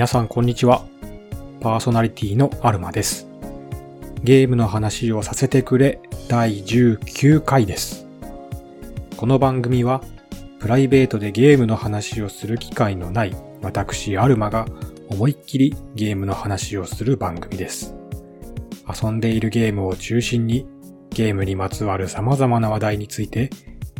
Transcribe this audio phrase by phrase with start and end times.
[0.00, 0.86] 皆さんこんにちは。
[1.60, 3.28] パーソナリティのアルマです。
[4.24, 8.06] ゲームの話をさせてくれ第19回です。
[9.18, 10.00] この番組は
[10.58, 14.64] プライベートでゲームの話をする機会のない私アルマが
[15.10, 17.94] 思いっきりゲームの話をする番組です。
[18.88, 20.66] 遊んでいるゲームを中心に
[21.10, 23.50] ゲームにまつわる様々な話題について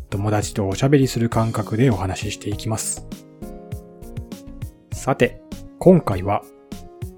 [0.08, 3.06] 友達とおしゃべりする感覚でお話ししていきます。
[4.92, 5.42] さて、
[5.82, 6.44] 今回は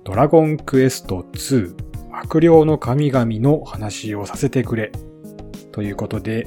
[0.04, 1.74] ドラゴンクエスト2
[2.12, 4.92] 悪霊の神々の話をさせてくれ
[5.72, 6.46] ということで、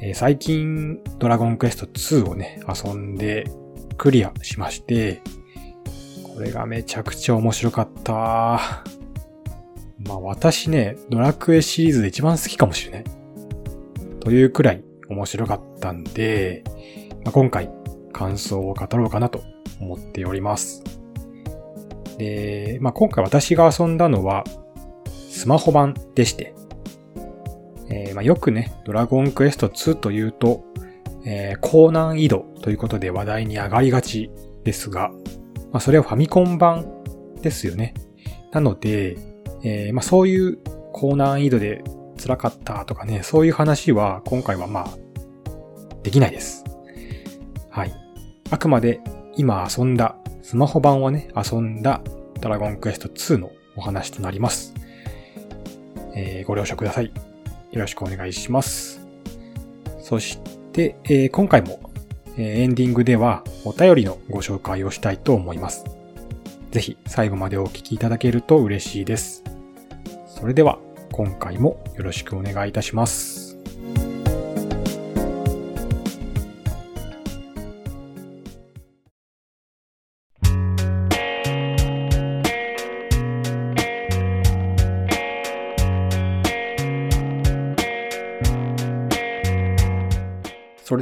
[0.00, 3.48] えー最近ドラゴンクエスト2をね、遊んで
[3.96, 5.22] クリアしまして、
[6.34, 8.82] これがめちゃくちゃ面白かった。
[10.00, 13.04] まあ私ね、ドラクエシリーズで一番好きかもしれない。
[14.18, 16.64] というくらい面白かったんで、
[17.24, 17.70] まあ、今回
[18.12, 19.42] 感想を語ろうかなと
[19.80, 21.03] 思っております。
[22.18, 24.44] で、まあ、今回私が遊んだのは
[25.30, 26.54] スマホ版でして、
[27.90, 30.64] えーまあ、よくね、ドラゴンクエスト2というと、
[31.26, 34.30] えー高難易度ということで話題に上がりがち
[34.62, 35.10] ですが、
[35.72, 36.86] まあ、それはファミコン版
[37.42, 37.94] ですよね。
[38.52, 39.16] なので、
[39.62, 40.58] えーまあ、そういう
[40.92, 41.82] 高難易度で
[42.22, 44.88] 辛かったとかね、そういう話は今回はまあ、
[46.02, 46.64] できないです。
[47.70, 47.92] はい。
[48.50, 49.00] あくまで
[49.36, 52.02] 今遊んだ、スマホ版をね、遊んだ
[52.42, 54.74] ドラゴンクエスト2のお話となります。
[56.14, 57.06] えーご了承ください。
[57.06, 59.00] よろしくお願いします。
[60.02, 60.38] そし
[60.70, 61.80] て、えー今回も、
[62.36, 65.86] えーエンディングではお便りのご紹介をしたいと思います。
[66.72, 69.42] ぜひ最後までお聞きいただけると嬉しいです。
[70.26, 70.78] それでは
[71.12, 73.43] 今回もよろしくお願いいたします。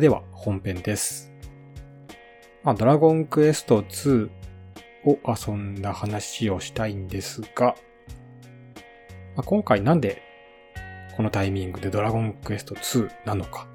[0.03, 1.33] では本編です。
[2.65, 4.31] まあ、ドラゴンクエスト2
[5.05, 7.77] を遊んだ話をしたいんですが、
[9.37, 10.21] まあ、今回なんで
[11.17, 13.69] このタイミングでドラゴンクエスト2なのか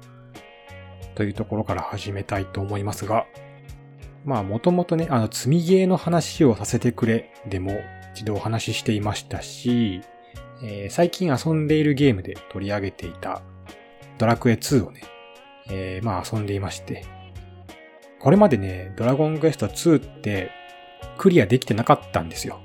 [1.14, 3.24] というところから始めたいと思いますが、
[4.26, 7.72] まあもともとね、あの積みゲーの話をさせてくれでも
[8.14, 10.02] 一度お話ししていましたし、
[10.62, 13.40] えー最近遊んでいるゲームで取り上げていた
[14.18, 15.00] ドラクエ2をね、
[15.70, 17.04] えーまあ遊んでいまして、
[18.20, 20.50] これまでね、ドラゴンクエスト2って
[21.16, 22.60] クリアできてなかったんですよ。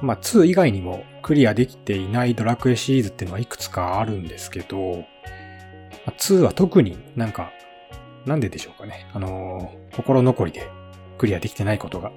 [0.00, 5.04] まあ2以外にもクリアできていないドラクエシリーズっていうのはいくつかあるんですけど、
[6.06, 7.52] ま2は特になんか、
[8.26, 9.06] なんででしょうかね。
[9.12, 10.68] あのー心残りで
[11.18, 12.10] クリアできてないことが。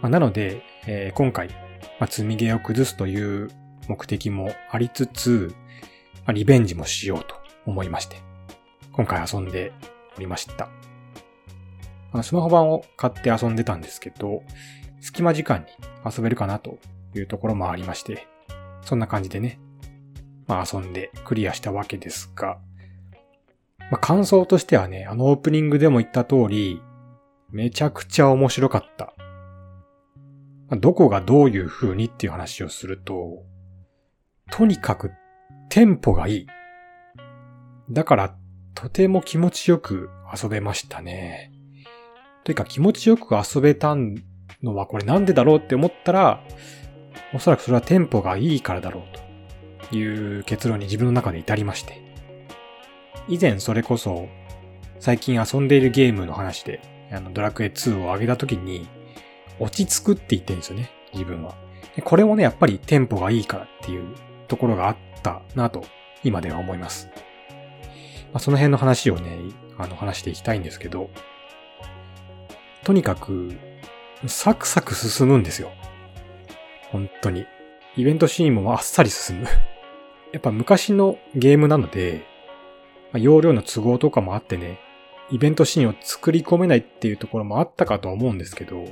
[0.00, 1.48] まあなので、えー今回、
[2.00, 3.50] まあ、積みゲーを崩すという
[3.88, 5.54] 目的もありつつ、
[6.24, 7.34] まあ、リベンジもしようと
[7.66, 8.16] 思いまして、
[8.98, 9.72] 今回遊んで
[10.16, 10.68] おりました。
[12.10, 14.42] あのスマホ版を買って遊んでたんですけど、
[15.00, 15.66] 隙間時間に
[16.04, 16.80] 遊べるかなと
[17.14, 18.26] いうところもありまして、
[18.82, 19.60] そんな感じでね、
[20.48, 22.58] まあ遊んでクリアしたわけですが、
[23.78, 26.82] まあ感想としてはね、あのオープニングでも言った通り、
[27.52, 29.14] めちゃくちゃ面白かった。
[30.68, 33.44] まあどこがどういう風にっていう話をすると、
[34.50, 35.12] とにかく
[35.68, 36.46] テンポがいい。
[37.92, 38.34] だから、
[38.80, 40.08] とても気持ちよく
[40.40, 41.50] 遊べましたね。
[42.44, 43.96] というか気持ちよく遊べた
[44.62, 46.44] のはこれなんでだろうって思ったら、
[47.34, 52.00] おそらくそれはテンポがいいからだろうという結論に自分の中で至りまして。
[53.28, 54.28] 以前それこそ
[55.00, 56.80] 最近遊んでいるゲームの話で、
[57.10, 58.86] あのドラクエ2を上げた時に
[59.58, 61.56] 落ち着くって言ってるんですよね、自分は。
[62.04, 64.14] これもね、やっぱりテンポがいいからっていう
[64.46, 65.82] ところがあったなと
[66.22, 67.08] 今では思います。
[68.32, 69.38] まあ、その辺の話をね、
[69.78, 71.10] あの話していきたいんですけど、
[72.84, 73.52] とにかく、
[74.26, 75.70] サクサク進むんですよ。
[76.90, 77.46] 本当に。
[77.96, 79.46] イベントシーンもあっさり進む。
[80.32, 82.24] やっぱ昔のゲームなので、
[83.12, 84.78] まあ容量の都合とかもあってね、
[85.30, 88.84] イベントシーンを作り込めないっていうところもあったかとは思うんですけど、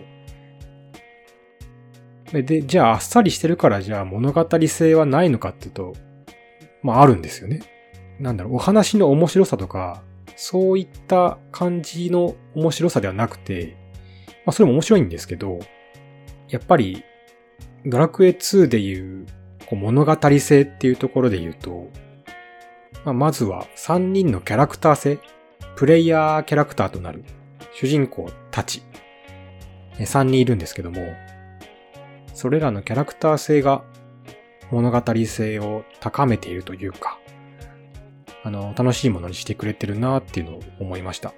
[2.33, 5.95] でで、じゃああっさりしてるからじゃあ物語性はないのかっていうと、
[6.83, 7.61] まああるんですよね。
[8.19, 10.03] なんだろう、お話の面白さとか、
[10.37, 13.77] そういった感じの面白さではなくて、
[14.45, 15.59] まあそれも面白いんですけど、
[16.49, 17.05] やっぱり、
[17.85, 19.27] ドラクエ2でいう
[19.67, 21.91] こう物語性っていうところで言うと、
[23.05, 25.19] まあ、まずは3人のキャラクター性、
[25.77, 27.25] プレイヤーキャラクターとなる
[27.73, 28.83] 主人公たち。
[29.99, 31.15] 3人いるんですけども、
[32.35, 33.83] それらのキャラクター性が
[34.71, 37.19] 物語性を高めているというか、
[38.47, 41.35] あの、楽しいものにしてくれてるなっていうのを思いました。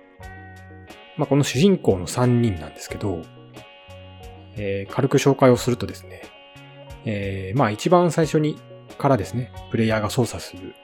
[1.16, 3.22] まあ、この主人公の3人なんですけど、
[4.56, 6.22] えー、軽く紹介をするとですね、
[7.06, 8.58] えー、まあ一番最初に
[8.98, 10.74] からですね、プレイヤーが操作する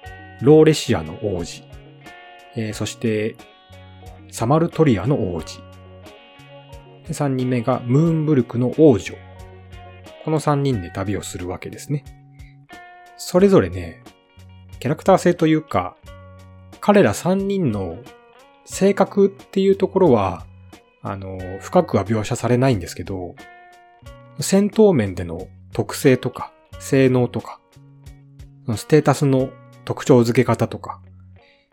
[0.41, 1.63] ローレシアの王子、
[2.57, 3.37] えー、そして
[4.31, 5.61] サマルトリアの王子、
[7.09, 9.15] 3人目がムーンブルクの王女、
[10.25, 12.03] この3人で旅をするわけですね。
[13.19, 14.03] それぞれね、
[14.81, 15.97] キャラクター性というか、
[16.87, 17.97] 彼ら3人の
[18.67, 20.45] 性格っていうところは、
[21.01, 23.37] あの、深くは描写されないんですけど、
[24.39, 27.59] 戦闘面での特性とか、性能とか、
[28.77, 29.49] ステータスの
[29.87, 31.01] 特徴付け方とか、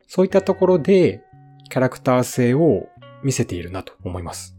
[0.08, 1.22] そういったところで
[1.70, 2.88] キャラクター性を
[3.22, 4.56] 見せているなと思います。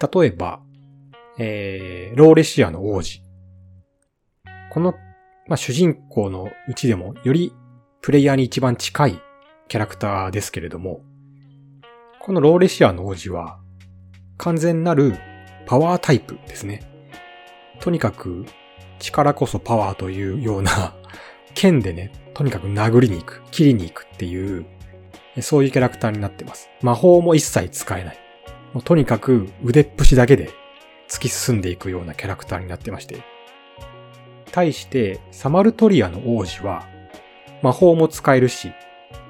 [0.00, 0.60] 例えば、
[1.38, 3.22] えー、ローレシアの王子。
[4.72, 4.94] この、
[5.46, 7.52] まあ、主人公のうちでもより
[8.08, 9.20] プレイヤーに一番近い
[9.68, 11.02] キャラクターですけれども、
[12.20, 13.58] このローレシアの王子は
[14.38, 15.18] 完全なる
[15.66, 16.90] パワータイプですね。
[17.80, 18.46] とにかく
[18.98, 20.94] 力こそパワーというような
[21.54, 24.64] 剣でね、とにかく殴りに行く、切りに行くっていう、
[25.42, 26.70] そういうキャラクターになってます。
[26.80, 28.18] 魔法も一切使えない。
[28.72, 30.48] もうとにかく腕っぷしだけで
[31.10, 33.20] 突き進んでいくようなキャラクターになってまして。
[34.50, 36.88] 対して、サマルトリアの王子は、
[37.62, 38.72] 魔法も使えるし、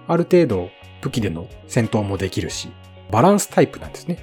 [0.07, 0.71] ある程度
[1.03, 2.71] 武器での戦闘もできるし、
[3.11, 4.19] バランスタイプなんですね。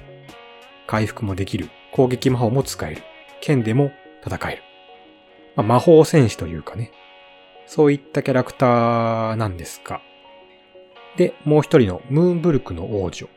[0.86, 3.02] 回復もできる、攻撃魔法も使える、
[3.40, 3.90] 剣でも
[4.24, 4.62] 戦える。
[5.56, 6.92] まあ、魔法戦士というかね、
[7.66, 10.00] そういったキャラクターなんですが。
[11.16, 13.28] で、もう一人のムーンブルクの王女。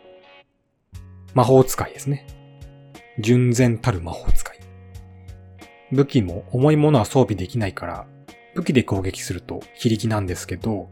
[1.34, 2.28] 魔法使いですね。
[3.20, 4.60] 純然たる魔法使い。
[5.92, 8.08] 武器も重いものは装備できないから、
[8.60, 10.90] 武器で攻撃すると非力なんですけど、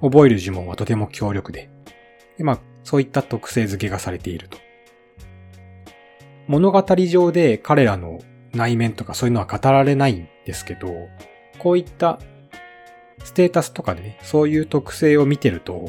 [0.00, 1.70] 覚える呪文はとても強力で、
[2.36, 4.58] でまあ、そういった特性付けがされていると。
[6.46, 8.18] 物語上で彼らの
[8.52, 10.88] 内面とかそういうのは語られないんですけど、
[11.58, 12.20] こういった
[13.24, 15.86] ステータスとかでね、そういう特性を見てると、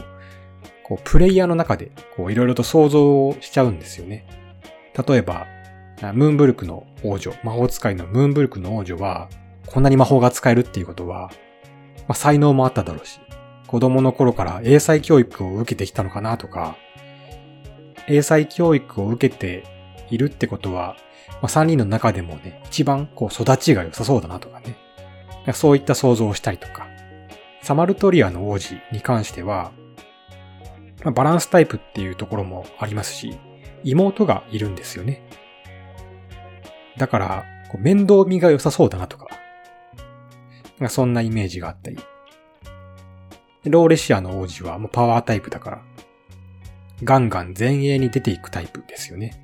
[0.84, 4.26] こう、プレイヤーの中で、こう、いろいろと想像をしちゃうんですよね。
[5.08, 5.48] 例えば、
[6.14, 9.30] ムーンブルクの王女、魔法使いのムーンブルクの王女は、
[9.66, 11.32] こんなに魔法が使えるっていうことは、
[12.08, 13.20] まあ、才能もあっただろうし、
[13.68, 16.78] 子供の頃から英才教育を受けてきたのかなとか、
[18.08, 19.64] 英才教育を受けて
[20.10, 20.96] いるってことは、
[21.42, 24.78] まあ、3人の中でもね、一番こう育ちが良さそうだなとかね。
[25.54, 26.88] そういった想像をしたりとか。
[27.62, 29.72] サマルトリアの王子に関しては、
[31.04, 33.38] まあ、バランスタイプっていうところもありますし、
[33.84, 35.28] 妹がいるんですよね。
[36.98, 39.28] だから、こう面倒見が良さそうだなとか、
[40.90, 41.98] そんなイメージがあったり。
[43.66, 45.82] ローレシアの王子はもうパワータイプだから、
[47.04, 49.42] ガンガン前衛に出ていくタイプですよね。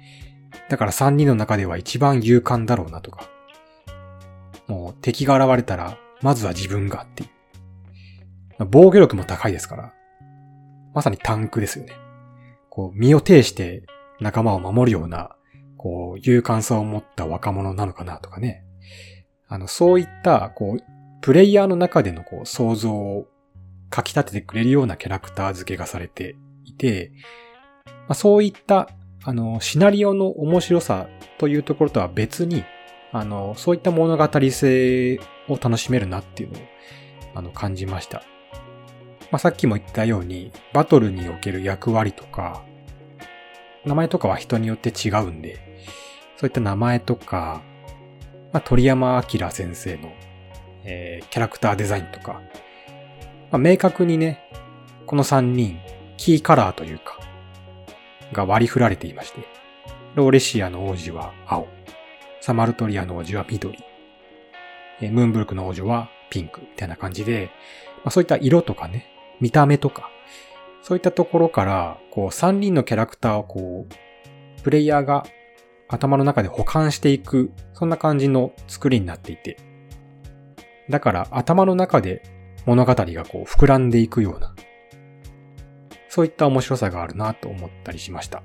[0.69, 3.29] だから3人の中では一番勇敢だろうなとか。
[4.67, 7.29] もう敵が現れたら、まずは自分がっていう。
[8.69, 9.93] 防御力も高いですから。
[10.93, 11.93] まさにタンクですよね。
[12.69, 13.83] こう、身を挺して
[14.19, 15.35] 仲間を守るような、
[15.77, 18.63] こう、勇敢さを持った若者なのかなとかね。
[19.47, 20.83] あの、そういった、こう、
[21.21, 23.27] プレイヤーの中でのこう、想像を
[23.95, 26.35] 書き立ててくれるようなキャラクター付けがされて
[26.65, 27.11] いて、
[27.85, 28.89] まあ、そういった、
[29.23, 32.63] あの、シナリオの面白さというところとは別に、
[33.11, 36.61] あの、そういった物語性を楽しめるなっていうのを、
[37.35, 38.23] あの、感じました。
[39.29, 42.63] まあ、さっきも言ったように、バトルにおける役割とか、
[43.85, 45.85] 名前とかは人によって違うんで、
[46.37, 47.61] そういった名前とか、
[48.51, 50.11] まあ、鳥山明先生の、
[50.83, 52.41] えー、キャラクターデザインとか、
[53.51, 54.49] まあ、明確にね、
[55.05, 55.79] この3人、
[56.17, 57.19] キーカラーというか、
[58.33, 59.41] が割り振られていまして、
[60.15, 61.67] ローレシアの王子は青、
[62.39, 63.77] サマルトリアの王子は緑、
[65.01, 66.61] えー、ムーンブルクの王女はピンク。
[66.61, 67.51] みたいな感じで、
[67.97, 69.07] まあ、そういった色とかね、
[69.39, 70.09] 見た目とか、
[70.81, 75.25] そういったところから、こう、3人のキャラクターをこう、プレイヤーが
[75.87, 79.57] 頭の中で保管していく、そんな感じの作りになっていて。
[80.91, 82.21] だから頭の中で
[82.65, 84.53] 物語がこう膨らんでいくような、
[86.09, 88.43] そういった面白さがあるなと思ったりしました。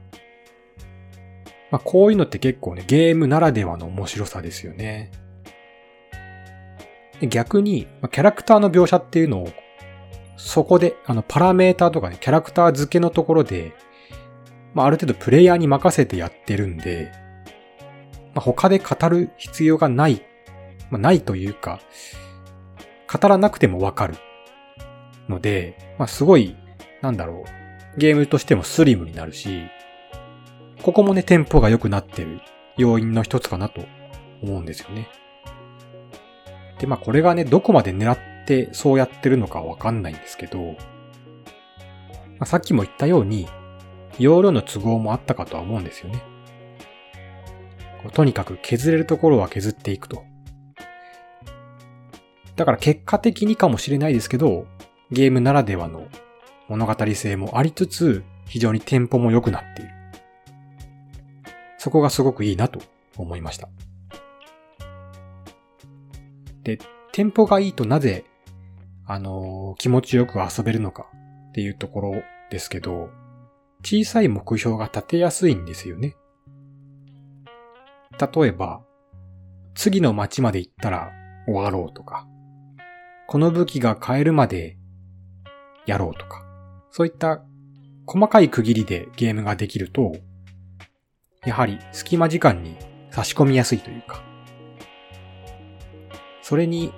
[1.71, 5.11] まあこういうのって結構ね、ゲームならではの面白さですよね。
[7.21, 9.49] 逆に、キャラクターの描写っていうのを
[10.37, 13.73] そこで、あの、パラメーターとかね、キャラクター付けのところで、
[14.75, 17.11] まあ、ある程度プレイヤーに任せてやってるんで、
[18.35, 20.23] まあ、他で語る必要がない、
[20.91, 21.81] まあ、ないというか、
[23.17, 24.17] 語らなくてもわかる
[25.29, 26.57] ので、まあ、すごい、
[27.03, 27.45] なんだろ
[27.97, 29.65] う、ゲームとしてもスリムになるし、
[30.83, 32.41] ここもね、テンポが良くなってる
[32.77, 33.85] 要因の一つかなと
[34.43, 35.09] 思うんですよね。
[36.79, 40.75] で、まあこれがね、どこまで狙ってそうやってるのかわかんないんですけど、ま
[42.41, 43.49] あ、さっきも言ったように、
[44.19, 46.23] 容量の都合もあったかとは思うんですよね。
[48.13, 50.23] とにかく削れるところは削っていくと。
[52.57, 54.67] だから結果的にかもしれないですけど、
[55.11, 56.09] ゲームならではの
[56.69, 59.91] 物語性もありつつ、非常にテンポも良くなっている。
[61.79, 62.81] そこがすごくいいなと
[63.17, 63.69] 思いました。
[66.63, 66.79] で、
[67.13, 68.25] テンポがいいとなぜ、
[69.07, 71.07] あのー、気持ちよく遊べるのか
[71.51, 73.11] っていうところですけど、
[73.85, 76.17] 小さい目標が立てやすいんですよね。
[78.19, 78.83] 例えば、
[79.75, 81.13] 次の街まで行ったら
[81.47, 82.27] 終わろうとか、
[83.29, 84.77] この武器が買えるまで
[85.85, 86.45] やろうとか、
[86.91, 87.43] そういった
[88.07, 90.13] 細かい区切りでゲームができると、
[91.45, 92.77] やはり隙間時間に
[93.11, 94.23] 差し込みやすいというか、
[96.43, 96.93] それに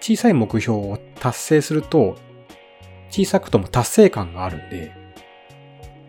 [0.00, 2.16] 小さい目標を達成すると、
[3.10, 4.92] 小さくとも達成感があるんで、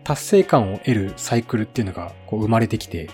[0.02, 3.08] 達成感を得るサイクルっていうのがこう生まれてきて、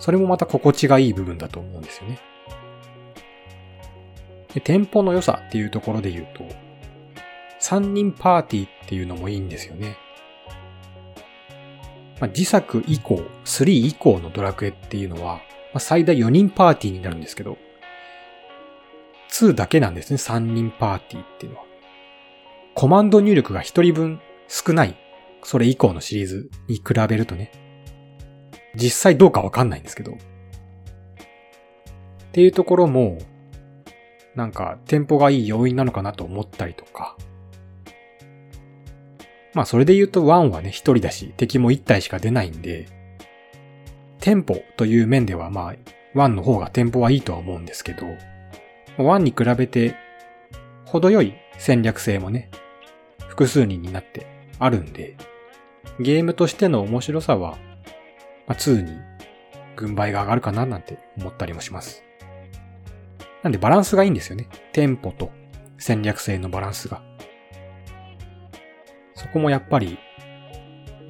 [0.00, 2.18] それもまた心地がいい部分だと思うんですよね。
[4.54, 6.44] で、テンポの良さっていうところで言うと、
[7.60, 9.96] 3人パーティーっていうのもいいんですよね。
[12.20, 15.42] まあ、自作以降、3以降のドラクエっていうのは、ま
[15.74, 17.58] あ、最大4人パーティーになるんですけど、
[19.30, 21.64] 2だけなんですね、3人パーティーっていうのは。
[22.74, 24.96] コマンド入力が1人分少ない、
[25.42, 27.50] それ以降のシリーズに比べるとね、
[28.74, 30.12] 実際どうかわかんないんですけど。
[30.12, 30.16] っ
[32.32, 33.18] ていうところも、
[34.34, 37.16] なんか、テンポがいい要因なのかなと思ったりとか、
[39.54, 42.88] まあそれで言うと1はね、一人だし、敵も1体しか出ないんで、
[44.20, 45.74] テンポという面ではまあ、
[46.14, 48.06] 1の方がテンポはいいとは思うんですけど、
[48.98, 49.96] 1に比べて、
[50.86, 52.50] 程よい戦略性もね、
[53.28, 54.26] 複数人になって
[54.58, 55.16] あるんで、
[56.00, 57.58] ゲームとしての面白さは、
[58.46, 58.92] まあ、2に
[59.76, 62.01] 軍配が上がるかななんて思ったりもします。
[63.42, 64.48] なんでバランスがいいんですよね。
[64.72, 65.30] テンポと
[65.78, 67.02] 戦略性のバランスが。
[69.14, 69.98] そこもやっぱり、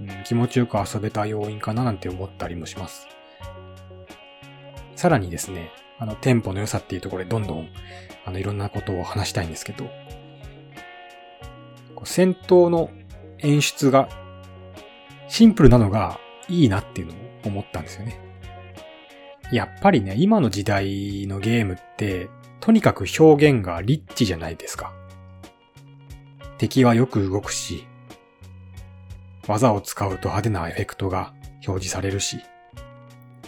[0.00, 3.06] うん、気持ちよく遊べた要因かななんて思ったりもします。
[4.96, 7.68] さらにですね、あの、テンポの良さっていうところでどんどん、
[8.24, 9.90] あの、いろんなことを話したいんですけど、
[12.04, 12.90] 戦闘の
[13.38, 14.08] 演出が
[15.28, 18.31] シンプルなのがいいなっていうのを思ったんですよね。
[19.52, 22.30] やっぱりね、今の時代のゲームって、
[22.60, 24.94] とにかく表現がリッチじゃないですか。
[26.56, 27.86] 敵はよく動くし、
[29.46, 31.34] 技を使うと派手なエフェクトが
[31.66, 32.38] 表示されるし。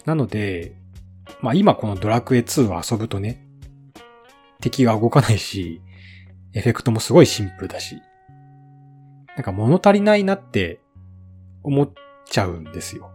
[0.04, 0.76] なので、
[1.40, 3.42] まあ今このドラクエ2を遊ぶとね、
[4.61, 5.80] 敵が動かないし、
[6.52, 8.02] エフェクトもすごいシンプルだし、
[9.37, 10.80] なんか物足りないなって
[11.62, 11.92] 思っ
[12.26, 13.11] ちゃうんですよ。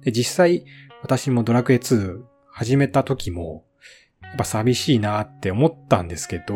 [0.00, 0.64] で、実際
[1.02, 3.64] 私もドラクエ2始めた時も、
[4.22, 6.54] やっぱ寂しいなって思ったんですけど、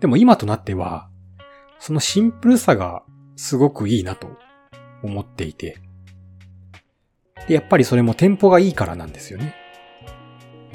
[0.00, 1.10] でも今となっては、
[1.78, 3.02] そのシンプルさが
[3.36, 4.28] すごくいいなと
[5.02, 5.78] 思っていて。
[7.46, 9.54] で、やっぱりそれもテンポがいいからなんですよね。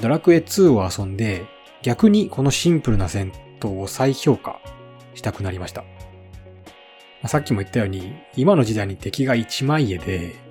[0.00, 1.46] ドラクエ2を遊んで、
[1.82, 4.60] 逆にこのシンプルな戦闘を再評価
[5.14, 5.84] したくなりました。
[7.26, 10.47] さっきも言ったように、今の時代に敵が一枚絵で、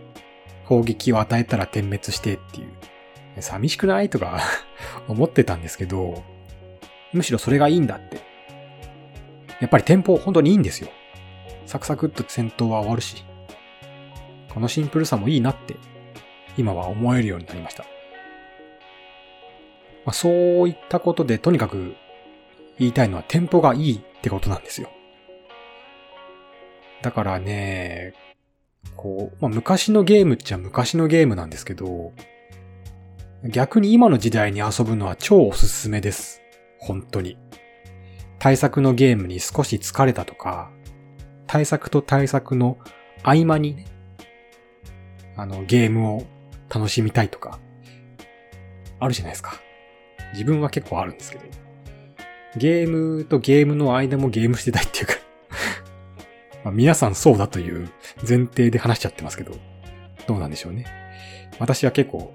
[0.68, 4.10] 攻撃を与えたら点滅してっていう、寂しくない？
[4.10, 4.42] とか
[5.08, 6.24] 思ってたんですけど、
[7.14, 8.18] むしろそれがいいんだって。
[9.60, 10.90] やっぱりテンポ本当にいいんですよ。
[11.66, 13.24] サクサクっと戦闘は終わるし。
[14.54, 15.76] このシンプルさもいいなって、
[16.58, 17.84] 今は思えるようになりました。
[20.06, 20.30] まあ、そ
[20.64, 21.96] ういったことで、とにかく
[22.80, 24.90] 言いたいのはテンポがいいってことなんですよ。
[27.02, 28.14] だからね、
[28.96, 32.14] こう、まあ、昔のゲームっちゃ昔のゲームなんですけど、
[33.44, 36.42] 逆に今の時代に遊ぶのは超おすすめです。
[36.80, 37.38] 本当に。
[38.40, 40.72] 対策のゲームに少し疲れたとか、
[41.46, 42.78] 対策と対策の
[43.24, 43.86] 合間にね、
[45.36, 46.24] あの、ゲームを
[46.70, 47.60] 楽しみたいとか、
[49.00, 49.60] あるじゃないですか。
[50.34, 51.44] 自分は結構あるんですけど。
[52.58, 55.14] ゲームとゲームの間もゲームしてたいっていうか
[56.68, 57.90] まあ皆さんそうだという
[58.28, 59.56] 前提で話しちゃってますけど、
[60.28, 60.86] どうなんでしょうね。
[61.60, 62.34] 私は結構、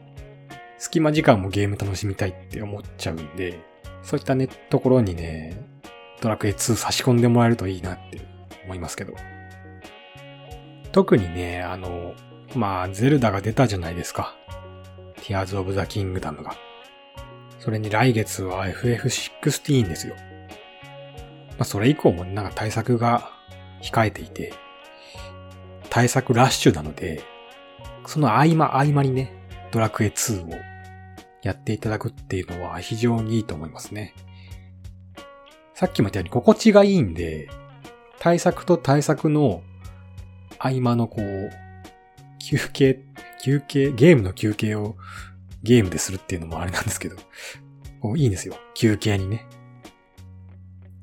[0.78, 3.60] 隙間時間もゲーム楽しみたいって思っちゃうんで、
[4.02, 5.62] そういったね、ところにね、
[6.22, 8.22] ドラクエ2差し込んでもらえるといいなって
[8.64, 9.12] 思いますけど。
[10.92, 12.14] 特にね、あの、
[12.54, 14.34] まあ、ゼルダが出たじゃないですか。
[15.16, 16.56] Tears of the Kingdom が。
[17.58, 20.14] それに来月は FF16 ですよ。
[21.50, 23.31] まあ、それ以降もなんか対策が
[23.82, 24.52] 控えていて、
[25.90, 27.22] 対策ラッシュなので、
[28.06, 29.32] その合間合間にね、
[29.70, 30.50] ドラクエ2を
[31.42, 34.14] やっていただくっていうのは非常にいいと思いますね。
[35.74, 37.48] さっきも言ったように心地がいいんで、
[38.18, 39.62] 対策と対策の
[40.58, 41.50] 合間のこう、
[42.38, 43.00] 休憩、
[43.42, 44.96] 休憩、ゲームの休憩を
[45.62, 47.16] ゲームでするっていうのもあれなんですけど、
[48.16, 48.56] いいんですよ。
[48.74, 49.46] 休憩にね。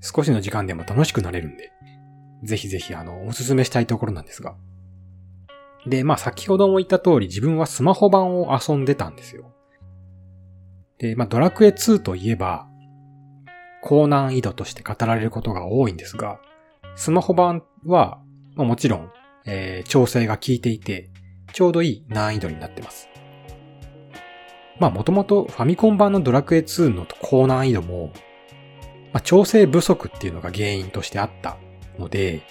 [0.02, 1.72] 少しの時間でも楽しくなれるんで、
[2.44, 4.56] ぜひぜひあの、おすすめしたいところなんですが。
[5.86, 9.54] で、まあ先ほども言った通り自分はスマホ版を遊んでたんですよ。
[10.98, 12.68] で、まあドラクエ2といえば、
[13.82, 16.40] 高難易度として語られることが多いんですが、
[16.96, 18.22] スマホ版は、
[18.56, 19.12] まあ、もちろん、
[19.46, 21.10] えー、調整が効いていて、
[21.54, 23.08] ちょうどいい難易度になってます。
[24.80, 28.12] まあもともとファミコン版のドラクエ2の高難易度も、
[29.12, 31.58] まあ、調整不足っていうのが原因としてあった
[32.00, 32.42] ので、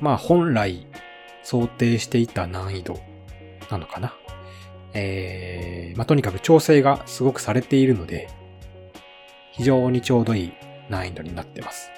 [0.00, 0.86] まあ本来
[1.42, 3.00] 想定していた難易度
[3.70, 4.14] なのかな。
[4.94, 8.28] えー、まあ、とにかく調整がすごくされているので、
[9.52, 10.52] 非常にちょうどいい
[10.88, 11.90] 難易度になってます。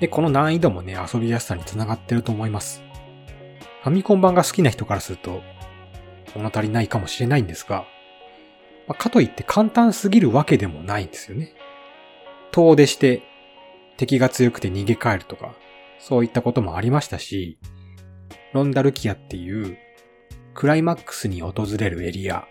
[0.00, 2.82] で、この難易度もね、遊びやすさにつながってると思います。
[3.82, 5.42] ファミコン版が好きな人からすると、
[6.34, 7.86] 物足りないかもしれないんですが、
[8.86, 11.54] まあ、かといって簡単すぎるわけでもないんですよね。
[12.52, 13.22] 遠出して
[13.98, 15.54] 敵が強くて逃げ帰るとか、
[15.98, 17.58] そういったこともありましたし、
[18.54, 19.76] ロンダルキアっていう
[20.54, 22.46] クライマックスに訪れるエリア。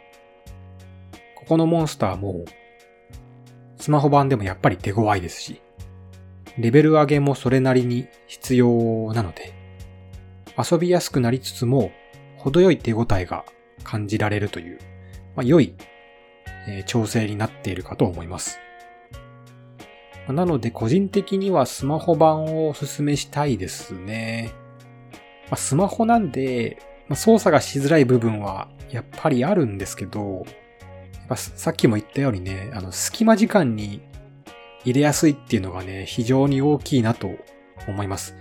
[1.36, 2.44] ここのモンスターも
[3.78, 5.62] スマホ版でもやっぱり手強いですし、
[6.58, 9.54] レベル上げもそれなりに必要なので、
[10.58, 11.92] 遊びやすくなりつつも
[12.38, 13.46] 程よい手応えが
[13.86, 14.80] 感じられるという、
[15.36, 15.76] まあ、良い、
[16.68, 18.60] えー、調整になっているかと思います。
[20.34, 24.52] なので個人的にはスマホ版をおすすめしたいですね。
[25.50, 30.46] まあ、スマホなんで、まあ、操作がしづらい部分はやっぱりあるんですけど、
[31.14, 34.02] やっぱさっきも言ったようにね、あの、隙間時間に
[34.84, 37.32] 入れやすいっていうのがね、非常に大きいなと
[37.88, 38.36] 思います。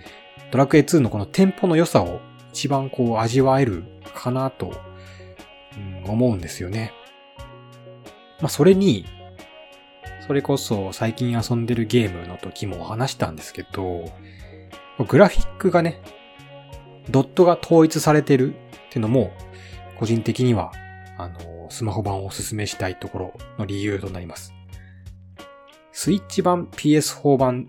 [0.51, 2.21] ドラクエ2のこのテンポの良さを
[2.53, 4.73] 一番こう味わえるかなと、
[6.07, 6.93] 思うんですよね。
[8.41, 9.07] まあ、それに、
[10.27, 14.13] それこそ最近遊んでるゲームの時も話したんですけど、
[15.07, 16.01] グラフィックがね、
[17.11, 18.59] ドットが統一されてるっ
[18.91, 19.31] ていうのも、
[19.99, 20.73] 個人的には、
[21.17, 24.53] あの、スマホ版をおすすめしたいところの理由となります。
[25.93, 27.69] スイッチ版 PS4 版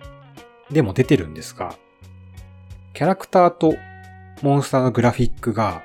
[0.72, 1.76] でも出てるんですが、
[2.94, 3.76] キャラクターと
[4.42, 5.84] モンスターのグラフィックが、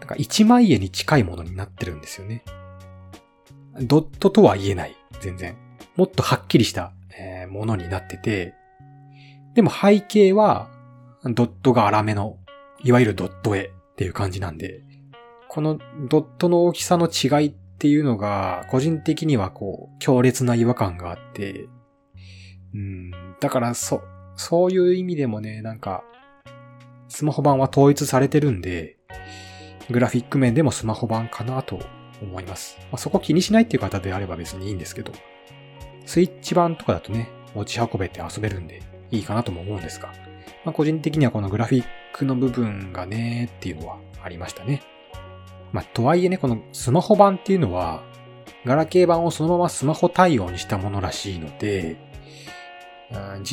[0.00, 2.42] なんか一枚絵に近いものになってるんですよね。
[3.82, 5.69] ドットとは言えない、全然。
[5.96, 6.92] もっとはっきりした、
[7.50, 8.54] ものになってて、
[9.54, 10.70] でも背景は、
[11.24, 12.38] ドットが粗めの、
[12.82, 14.80] いわゆるドット絵っていう感じなんで、
[15.48, 21.66] このドットの大きさの違いっていうのが、個人的にはこう、強烈な違和感があって、
[22.72, 24.00] うん、だからそ、
[24.36, 26.04] そういう意味でもね、なんか、
[27.08, 28.96] スマホ版は統一されてるんで、
[29.90, 31.80] グラフィック面でもスマホ版かなと
[32.22, 32.78] 思います。
[32.82, 35.12] まあ、そこ気にしないっていう方であれば別にいいんですけど。
[36.10, 40.12] スイッチ版とかだとね、持ち運べて遊べるんでいいかなとも思うんですが、
[40.64, 44.82] まあ、個人的にはこのグラフィックの部分がねっていうのはありましたね。
[45.70, 48.02] まあ、とはいえね、このスマホ版っていうのは、
[48.64, 51.96] ガラケー版をそのままスマホ対応にしたものらしいので、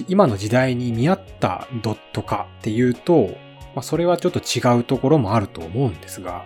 [0.07, 3.35] 今の時代に見合ったドット化っていうと、
[3.75, 6.43] まあ、それはちょっと違うところもあると思うんですが、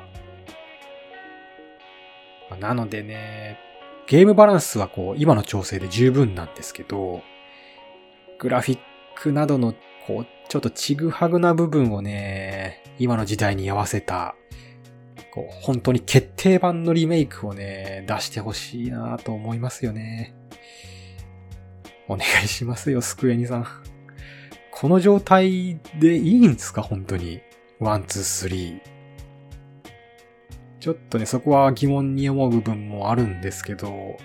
[2.59, 3.70] なのでね、
[4.11, 7.21] ゲームバランスはこう、今の調整で十分なんですけど、
[8.39, 8.79] グラフィッ
[9.15, 9.73] クなどの、
[10.05, 14.35] こう、ちょっとちぐはぐな部分をね、今の時代に合わせた、
[15.33, 20.35] こう、本当に決定版のリメイクをね、出してほしいなと思いますよね。
[22.09, 23.67] お願いしますよ、スクエニさん。
[24.71, 27.39] この状態でいいんですか本当に？
[27.79, 28.90] one, two, three。
[30.81, 34.17] ちょっとね、そこは疑問に思う部分もあるんですけど、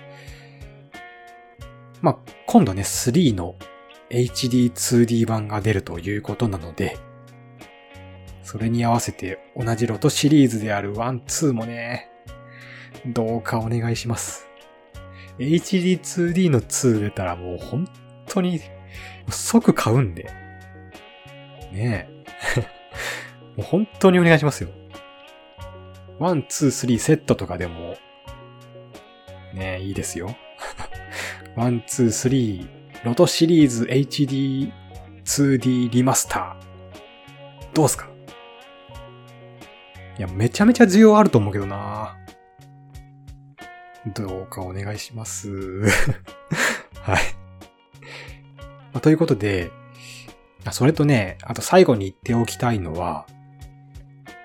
[2.01, 2.17] まあ、
[2.47, 3.55] 今度ね、3の
[4.09, 6.97] HD2D 版が出るということなので、
[8.41, 12.09] それに合わせて同じロトシリーズである1、2もね、
[13.05, 14.47] どうかお願いします。
[15.37, 17.87] HD2D の2出たらもう本
[18.27, 18.61] 当に
[19.29, 20.23] 即買うんで。
[21.71, 22.09] ねえ。
[23.57, 24.69] もう本当にお願いしますよ。
[26.19, 27.95] 1、2、3セットとかでも、
[29.53, 30.35] ね、いいですよ。
[31.55, 32.67] 1、2、3、
[33.05, 34.71] ロトシリーズ HD
[35.23, 37.73] 2D リマスター。
[37.73, 38.09] どうすか？
[40.17, 42.17] いや、めちゃめちゃ需要あると思うけどな
[44.15, 45.49] どうかお願いします。
[47.01, 47.21] はい。
[48.93, 49.69] まあ、ということで、
[50.71, 53.27] それとね、あと最後に言っておきたいのは、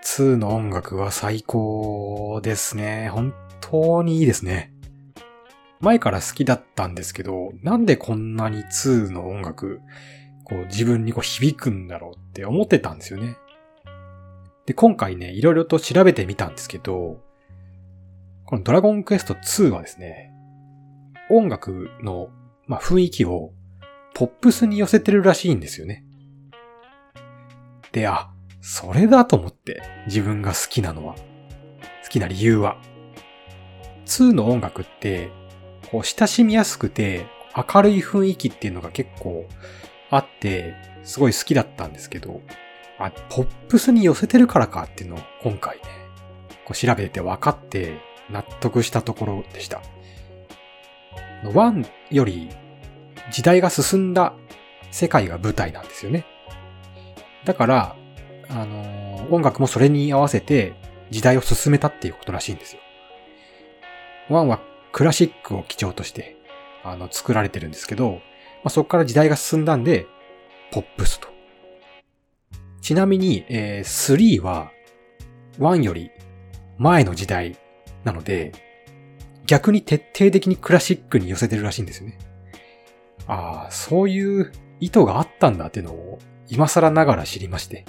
[0.02, 3.08] 2の音楽は最高ですね。
[3.10, 4.72] 本当にいいですね。
[5.80, 9.80] 前から好きだったんですけど、なんでこんなに2の音楽、
[10.44, 13.36] こう自分にこう響くんだろうって思ってたんですよね。
[14.66, 17.20] で、今回ね、いろいろと調べてみたんですけど、
[18.44, 20.32] このドラゴンクエスト2はですね、
[21.30, 22.28] 音楽の、
[22.66, 23.52] まあ、雰囲気を
[24.14, 26.04] ポップスに寄せてるらしいんですよね。
[27.92, 28.31] で、あ、
[28.64, 31.16] それだと思って自分が好きなのは、
[32.04, 32.78] 好きな理由は、
[34.06, 35.30] 2の音楽って、
[35.90, 39.46] こう親しみやすくて明るい雰囲気っていうのが結構
[40.10, 42.40] あって、すごい好きだったんですけど、
[43.00, 45.82] あ、ポップスに寄せてるからかっていうのを今回ね、
[46.64, 47.98] こう調べて分かって
[48.30, 49.82] 納得したところでした。
[51.42, 52.48] 1より
[53.32, 54.34] 時代が進んだ
[54.92, 56.24] 世界が舞台なんですよね。
[57.44, 57.96] だから、
[58.52, 60.74] あの、音楽もそれに合わせて
[61.10, 62.80] 時代を進めたっていうことらしいんですよ。
[64.28, 64.60] 1は
[64.92, 66.36] クラシックを基調として、
[66.84, 68.18] あの、作られてるんですけど、ま
[68.64, 70.06] あ、そこから時代が進んだんで、
[70.70, 71.28] ポップスと。
[72.80, 74.70] ちなみに、えー、3は、
[75.58, 76.10] 1より
[76.78, 77.56] 前の時代
[78.04, 78.52] なので、
[79.46, 82.18] 逆に徹底的にクラシックに寄せてるらしいんですよね。
[83.26, 87.84] ああ、そういう意図があったんだっていうのを今更ながら知りまして。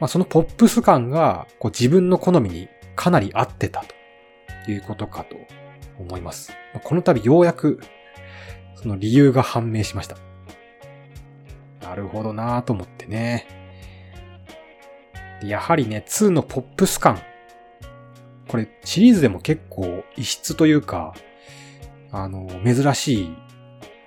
[0.00, 3.84] まあ、そのポップス感がこう自分の好みにかなり合ってた
[4.64, 5.36] ということかと
[5.98, 6.52] 思います。
[6.82, 7.80] この度ようやく
[8.74, 10.16] その理由が判明しました。
[11.82, 13.46] なるほどなぁと思ってね。
[15.42, 17.20] やはりね、2のポップス感。
[18.48, 21.14] これシリーズでも結構異質というか、
[22.12, 23.36] あの、珍しい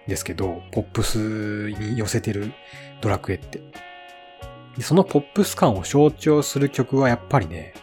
[0.08, 2.54] ですけど、ポップスに寄せてる
[3.02, 3.62] ドラクエって。
[4.84, 7.74] そのポップス感を象徴する曲はやっぱりね、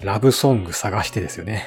[0.00, 1.64] ラブソング探してですよね。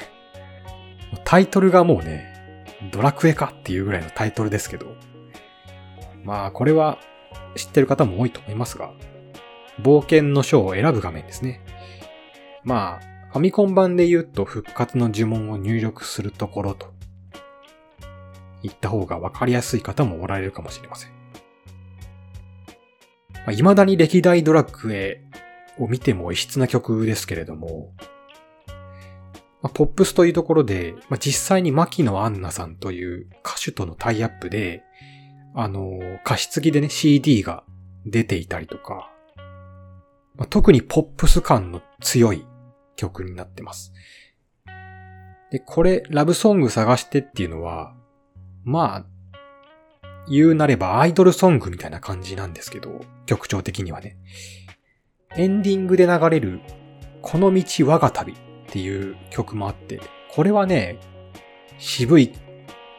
[1.24, 4.94] タイトルがもうね、ドラクエかっていうぐらいのタイトルですけど。
[6.22, 6.98] まあ、これは
[7.54, 8.92] 知ってる方も多いと思いますが、
[9.80, 11.60] 冒険の章を選ぶ画面ですね。
[12.64, 16.92] まあ、ファミコン版で言うと復活の呪文を入力するところと
[18.62, 21.15] 言った方がわかりやすい方もおられるかもしれません。
[23.46, 25.22] まあ、未だに歴代ドラクエ
[25.78, 27.92] を見ても異質な曲ですけれども、
[29.62, 34.82] まあ、ポップスというところで、まあ、実際に牧野アンナさんという歌手とのタイアップで、
[35.54, 37.62] あの、加湿器でね、CD が
[38.04, 39.10] 出ていたりとか、
[40.34, 42.44] まあ、特にポップス感の強い
[42.96, 43.92] 曲になってます。
[45.52, 47.94] で、これ、ラブソング探してっていうのは、
[48.64, 49.06] まあ、
[50.28, 54.16] 言うなればアイドルソングみたいな感じなんですけど、曲調的にはね。
[55.36, 56.60] エンディングで流れる、
[57.20, 58.36] この道我が旅っ
[58.68, 60.98] ていう曲もあって、これはね、
[61.78, 62.32] 渋い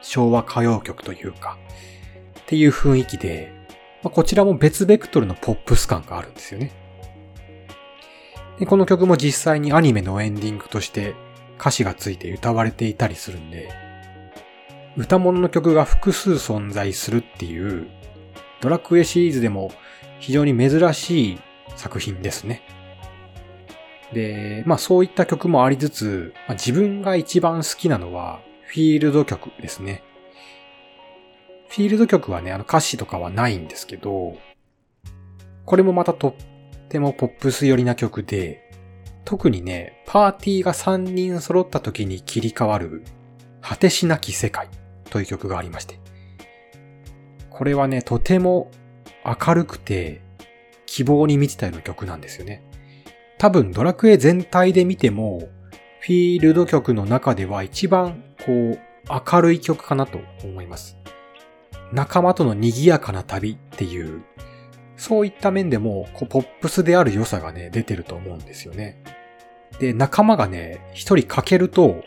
[0.01, 1.57] 昭和歌謡曲というか、
[2.41, 3.51] っていう雰囲気で、
[4.03, 6.71] まあ、こちらも別ベクトルのポップス感があるんですよね。
[8.59, 11.13] でこの曲も実際にアニメのエンディングとして
[11.59, 13.69] 歌詞がついて歌われていたりするんで、
[14.95, 17.87] 歌物の曲が複数存在するっていう、
[18.61, 19.71] ドラクエシリーズでも
[20.19, 21.39] 非常に珍しい
[21.75, 22.61] 作品ですね。
[24.13, 30.03] で、まあそういった曲もありつつ、まあ、自分が一番好きなのはフィールド曲ですね。
[31.69, 34.37] フィールド曲はね、あの歌詞とかはないんですけど、
[35.65, 36.33] これもまたとっ
[36.87, 38.63] てもポップス寄りな曲で、
[39.25, 43.03] 特にね、パーティーが3人揃った時に切り替わる
[43.61, 44.69] 果てしなき世界
[45.09, 45.99] という曲がありまして。
[47.49, 48.71] これはね、とても
[49.27, 50.21] 明るくて
[50.85, 52.63] 希望に満ちたような曲なんですよね。
[53.37, 55.49] 多分ドラクエ全体で見ても、
[55.99, 60.97] フィールド曲の中では一番こう明るい曲かなと思います。
[61.91, 64.23] 仲間との賑やかな旅っていう
[64.97, 69.01] そういった面でも、こうポップスである良さがね、出てると思うんですよね。
[69.79, 72.03] で、仲間がね、一人欠けると、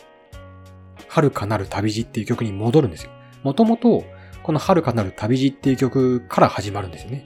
[1.08, 3.12] 遥かなる旅路っていう曲に戻るんですよ。
[3.44, 4.04] もともと、
[4.50, 7.24] この遥かなる旅路っていう曲から始まるんですよね。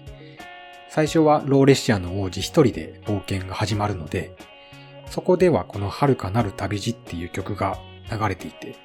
[0.90, 4.36] 最初はローレシアの王子一人で冒険が始まるので、
[5.08, 7.78] そこではこの遥かなる旅路っていう曲が
[8.12, 8.76] 流れていて、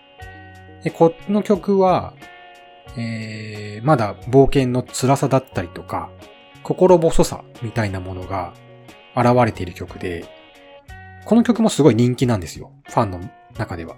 [0.85, 2.13] でこの曲は、
[2.95, 6.09] えー、まだ冒険の辛さだったりとか、
[6.63, 8.53] 心細さみたいなものが
[9.17, 10.23] 現れている曲で、
[11.25, 12.71] この曲もすごい人気なんですよ。
[12.87, 13.19] ファンの
[13.57, 13.97] 中では。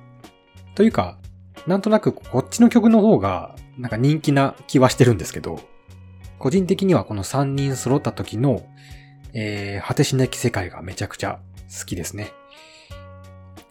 [0.74, 1.20] というか、
[1.68, 5.60] なんとなくこっちの曲の方がなんか人気な気はしてるんですけど、
[6.38, 8.64] 個人的にはこの3人揃った時の、
[9.34, 11.40] えー、果てしなき世界がめちゃくちゃ
[11.80, 12.32] 好きですね。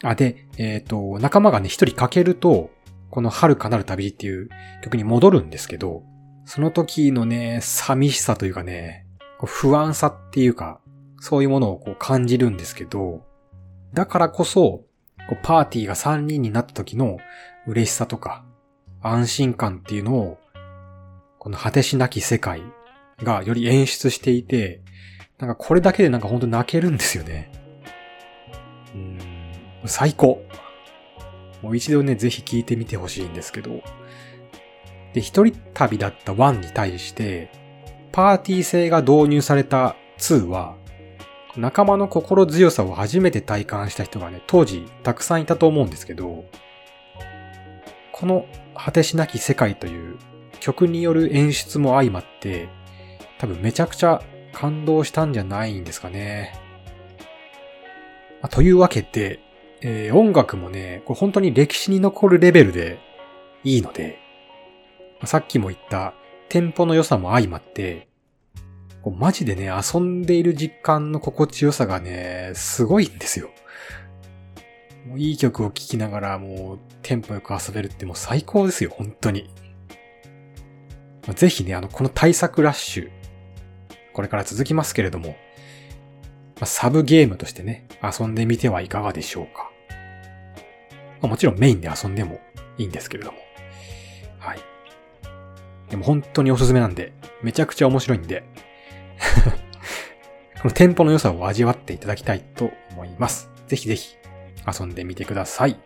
[0.02, 2.70] あ、で、えっ、ー、と、仲間がね、一人欠けると、
[3.10, 4.48] この春かなる旅っていう
[4.82, 6.02] 曲に戻るんですけど、
[6.44, 9.06] その時のね、寂しさというかね、
[9.44, 10.80] 不安さっていうか、
[11.20, 13.24] そういうものをこう感じるんですけど、
[13.94, 14.84] だからこそ、
[15.28, 17.18] こうパーティーが3人になった時の
[17.68, 18.44] 嬉しさとか、
[19.02, 20.38] 安心感っていうのを
[21.38, 22.62] この果てしなき世界
[23.22, 24.82] がより演出していて、
[25.38, 27.50] なんかこれだけでなんかほんと泣けるんですよね。
[28.94, 29.18] うん、
[29.86, 30.42] 最高。
[31.62, 33.82] もう一度ね、ぜひ聞いてみてほしいんですけど。
[35.14, 37.50] で、一人旅だった1に対して、
[38.12, 40.76] パーティー性が導入された2は、
[41.56, 46.44] 仲間の心強さを初めて体感した人がね、当時たくさんいたと思うんですけど、
[48.12, 50.16] この果てしなき世界という
[50.60, 52.68] 曲による演出も相まって、
[53.38, 56.54] 多分めちゃくちゃ感動したんじゃないんですかね。
[58.42, 59.40] まあ、というわけで、
[59.82, 62.98] えー、音楽もね、これ本当に歴史に残るレベルで
[63.64, 64.18] いいので、
[65.18, 66.14] まあ、さっきも言った
[66.48, 68.08] テンポの良さも相まって、
[69.02, 73.50] こうマジでね、遊んでいる実感の心地よさがね、すごいんですよ。
[75.06, 79.50] もういい曲を聴きながらもうテンポよく遊べるってもう最高ですよ、本当に。
[81.34, 83.10] ぜひね、あの、この対策ラッシュ、
[84.12, 85.36] これから続きますけれども、
[86.64, 89.70] サブゲームとしてね、遊んでみてはいかがでしょうか。
[91.22, 92.40] まもちろんメインで遊んでも
[92.78, 93.38] いいんですけれども。
[94.38, 94.60] はい。
[95.88, 98.44] でも本当におすすめなんで、めちゃくちゃ面白いんで
[100.60, 103.50] このテンポの良さを味わっていただきたいと思います。
[103.66, 104.19] ぜひぜひ
[104.78, 105.78] 遊んでみてください。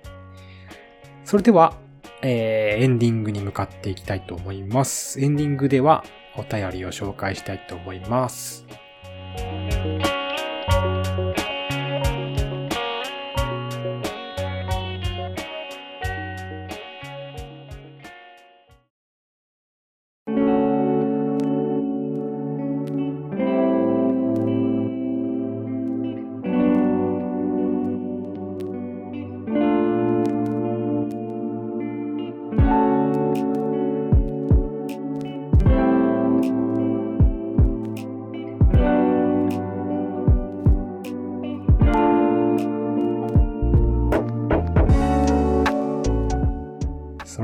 [1.24, 1.76] それでは、
[2.22, 5.20] えー、エンディングに向かっていきたいと思います。
[5.20, 6.04] エンディングでは
[6.36, 8.66] お便りを紹介したいと思います。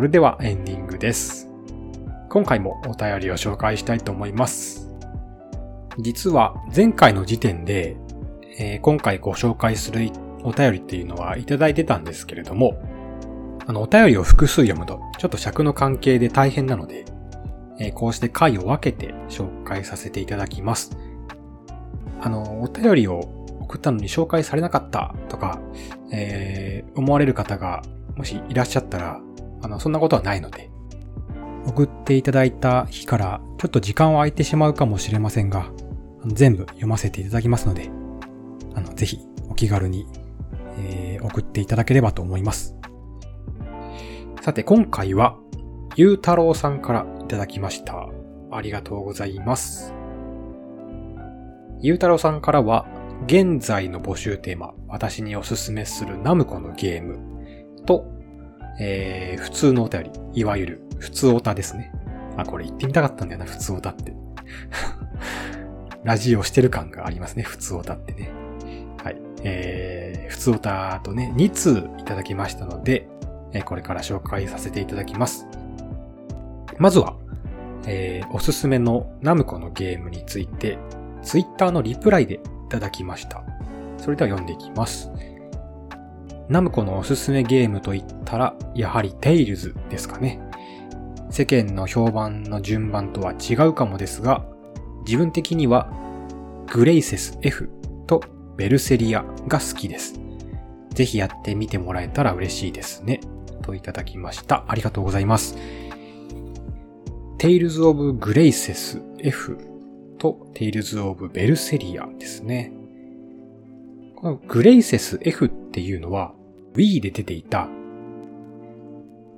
[0.01, 1.47] それではエンディングです。
[2.31, 4.89] 今回もお便りを紹介したいと思います。
[5.99, 7.99] 実は前回の時点で、
[8.59, 10.11] えー、今回ご紹介する
[10.43, 12.81] お便りっていうのはいただいてたんですけれども、
[13.67, 17.05] あの、お便りを複数読むとちょっと尺の関係で大変なので、
[17.79, 20.97] えー、こうして回を分けて紹介させていただきます。
[22.23, 23.19] あの、お便りを
[23.61, 25.61] 送ったのに紹介されなかったとか、
[26.11, 27.83] えー、思われる方が
[28.17, 29.21] もしいらっしゃったら、
[29.63, 30.71] あの、そんなことはないので、
[31.67, 35.71] 送っていただいた日からちょっと時間は空いてしまうかもしれませんが、
[36.27, 37.91] 全部読ませていただきますので、
[38.75, 40.07] あの、ぜひお気軽に、
[40.79, 42.77] えー、送っていただければと思います。
[44.41, 45.39] さて、今回は、
[45.97, 48.09] ゆうたろうさんからいただきました。
[48.51, 49.93] ありがとうございます。
[51.83, 52.87] ゆうたろうさんからは、
[53.27, 57.19] 現在の募集テーマ、私におすすめするナムコのゲーム
[57.85, 58.07] と、
[58.81, 61.93] えー、普通のお便り、いわゆる普通オタですね。
[62.37, 64.15] あ、これ言ってみたかったんだよな、普通オタって。
[66.03, 68.31] ラジオしてる感がありますね、普通オタってね。
[69.05, 69.17] はい。
[69.45, 73.07] えー、普通オタとね、2通いただきましたので、
[73.53, 75.47] えこれから紹介させていただきます。
[76.79, 77.17] まずは、
[77.87, 80.79] えー、おすすめのナムコのゲームについて、
[81.23, 82.39] ツイッターのリプライでい
[82.71, 83.45] ただきました。
[83.99, 85.11] それでは読んでいきます。
[86.51, 90.41] ナムコのおすすめゲームといったら、やはりテイルズですかね。
[91.31, 94.45] 世間の評判の順番とは違うかもですが、
[95.07, 95.89] 自分的には
[96.73, 97.71] グレイセス F
[98.09, 98.25] と
[98.57, 100.21] ベルセリアが好きです。
[100.91, 103.21] ぜひやってみてもらえたら嬉しいですね。
[103.63, 104.65] といただきました。
[104.67, 105.57] ありがとうございます。
[107.39, 109.57] Tales of Graces F
[110.19, 112.73] と Tales of Berseria ですね。
[114.17, 116.35] この Graces F っていうのは
[116.75, 117.69] Wii で出ていた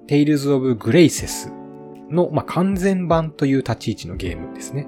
[0.08, 1.50] Tales of Graces
[2.10, 4.86] の、まあ、完全版という立ち位置のゲームですね。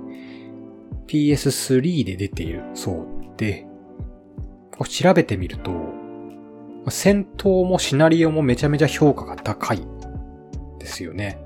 [1.07, 3.67] PS3 で出ているそうで、
[4.89, 5.73] 調べてみると、
[6.89, 9.87] 戦闘もシナリオもめちゃめちゃ評価が高い
[10.79, 11.39] ですよね。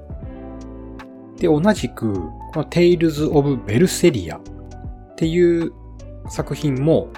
[1.38, 5.72] で、同じく、この Tales of Berseria っていう
[6.28, 7.08] 作品も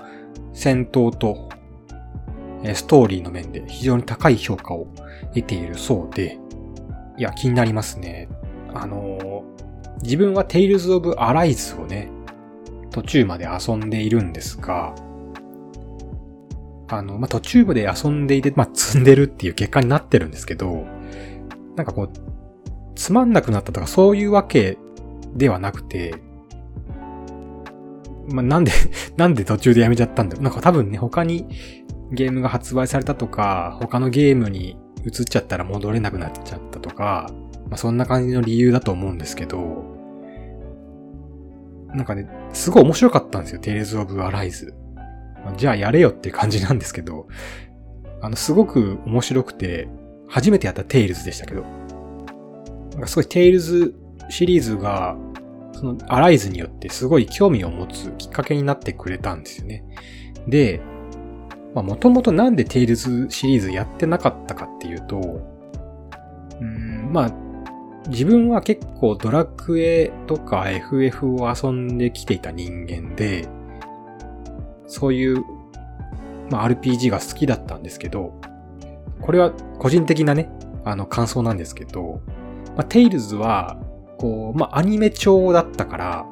[0.52, 1.49] 戦闘と
[2.74, 4.86] ストーリーの面で非常に高い評価を
[5.34, 6.38] 得ているそうで、
[7.16, 8.28] いや、気になりますね。
[8.72, 9.44] あの
[10.02, 12.10] 自分は Tales of Arise をね、
[12.90, 14.94] 途中まで遊んでいるんですが、
[16.88, 20.86] あの、まあ、途中まで遊んでいて、まあ、積んでるっていう結果になってるんですけど、
[21.76, 22.10] なんかこう、
[22.94, 24.76] つまんなくなったとかそういうわけ
[25.34, 26.14] ではなくて、
[28.28, 28.72] まあ、なんで
[29.16, 30.44] なんで途中でやめちゃったんだろう。
[30.44, 31.46] なんか多分ね、他に
[32.12, 37.30] ゲームが発売されたとか、他のゲームに移っちゃったら戻れなくなっちゃったとか、
[37.68, 39.84] まあ、そんな感じの理由だと思うんですけど、
[41.94, 44.72] なんかね、すごい面白かったんですよ、Tales of Arise。
[45.56, 47.26] じゃあやれよっていう感じなんですけど、
[48.20, 49.88] あの、すごく面白くて、
[50.28, 51.62] 初めてやったテイルズでしたけど、
[52.92, 53.94] なんかすごいテイルズ
[54.28, 55.16] シリーズが、
[55.72, 59.84] そのアライズによってすごい興味を持つきっかけになってくれたんですよね。
[60.46, 60.80] で、
[61.74, 65.40] まあもともとなんでテイルズシリーズやってなかったかっていうと、
[66.60, 67.32] うん、まあ、
[68.08, 73.48] 自分は結構ドラクエとか FF を遊んできていた人間で、
[74.86, 75.44] そういう、
[76.50, 78.40] まあ、RPG が好きだったんですけど、
[79.20, 80.50] これは個人的なね、
[80.84, 82.20] あの感想なんですけど、
[82.76, 83.78] まあ、テイルズは、
[84.18, 86.26] こう、まあ、アニメ調だったから、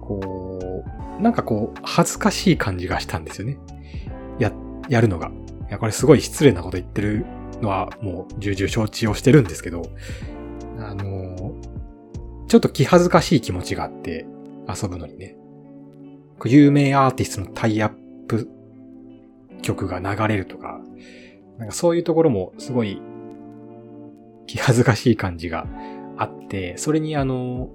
[0.00, 0.84] こ
[1.18, 3.58] う、なんかこう、恥ずかしい感じがしたんですよね。
[4.42, 4.52] や、
[4.88, 5.30] やるのが。
[5.68, 7.26] いや、これすごい失礼なこと言ってる
[7.60, 9.82] のはもう重々承知をしてるんですけど、
[10.78, 11.54] あの
[12.48, 14.26] ちょっと気恥ずかしい気持ちがあって
[14.68, 15.36] 遊ぶのにね。
[16.44, 17.90] 有名アーティストのタイアッ
[18.28, 18.48] プ
[19.62, 20.80] 曲が流れるとか、
[21.58, 23.00] なんかそういうところもすごい
[24.46, 25.66] 気恥ずかしい感じが
[26.18, 27.70] あって、それにあの、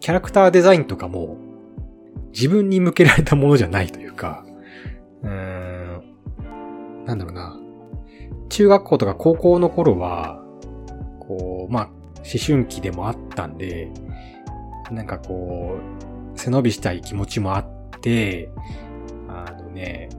[0.00, 1.38] キャラクターデザインとかも
[2.32, 4.44] 自分に向けられたものじゃないというか、
[5.22, 5.30] うん、
[7.08, 7.58] なんだろうな。
[8.50, 10.44] 中学校とか高校の頃は、
[11.20, 11.84] こう、まあ、
[12.18, 13.90] 思春期でもあったんで、
[14.90, 15.78] なんかこ
[16.34, 17.66] う、背伸びしたい気持ちもあっ
[18.02, 18.50] て、
[19.26, 20.10] あのね、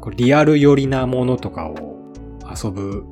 [0.00, 1.98] これリアル寄りなものとかを
[2.48, 3.04] 遊ぶ、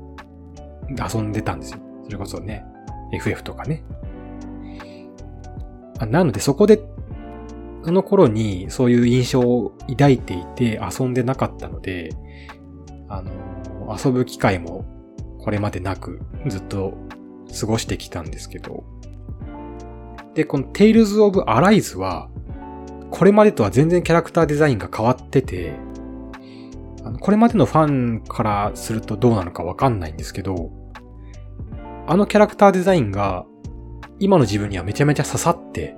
[0.89, 1.81] 遊んでたんですよ。
[2.05, 2.65] それこそね、
[3.13, 3.83] FF とかね。
[6.09, 6.81] なのでそこで、
[7.85, 12.11] その頃にそういう印象を抱いていて遊んでなかったので、
[13.09, 14.85] あの、遊ぶ機会も
[15.41, 16.95] これまでなくずっと
[17.59, 18.85] 過ごしてきたんですけど、
[20.35, 22.29] で、この Tales of Arise は、
[23.11, 25.75] これまでとは全然キャラクターデザインが変わってて、
[27.05, 30.71] あのこれまでのファンからするとどうなのかわかんないんですけど、
[32.07, 33.47] あのキャラクターデザインが
[34.19, 35.97] 今の自分にはめちゃめちゃ刺さって、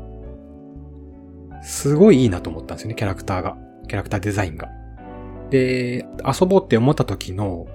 [1.62, 3.56] すごいいいなと思ったんですよね、キャラクターが。
[3.88, 4.68] キャラクターデザインが。
[5.50, 7.66] で、遊ぼうって思った時の、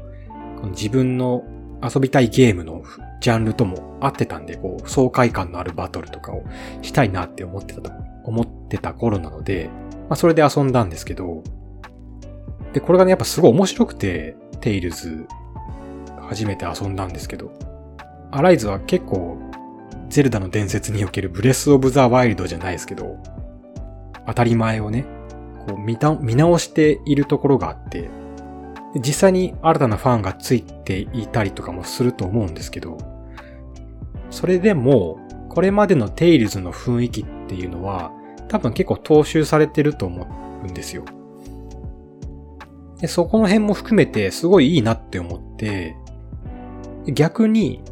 [0.59, 1.43] この自分の
[1.83, 2.83] 遊びたいゲームの
[3.21, 6.43] ジャンルとも合ってたんで、こう、爽快感のあるバトルとかを
[6.81, 7.91] したいなって思ってたと
[8.23, 9.69] 思ってた頃なので、
[10.09, 11.43] まあそれで遊んだんですけど、
[12.73, 15.27] で、これがね、やっぱすごい面白くて、テイルズ、
[16.27, 17.51] 初めて遊んだんですけど、
[18.31, 19.37] アライズは結構、
[20.09, 23.17] ゼルダの伝説におけるブレスオブザワイルドじゃないですけど、
[24.27, 25.05] 当たり前をね、
[25.67, 28.09] こう見た、見直しているところがあって、
[28.95, 32.97] 実際に新たなファンがついていたりとかもすると思うんですけど、
[34.29, 38.11] それでも、これまでのテイルズの雰囲気っていうのは、
[38.47, 40.27] 多分結構踏襲されてると思
[40.63, 41.03] うんですよ。
[42.99, 45.95] でそこの辺も含めてすごいいいなって思って、
[47.07, 47.83] 逆に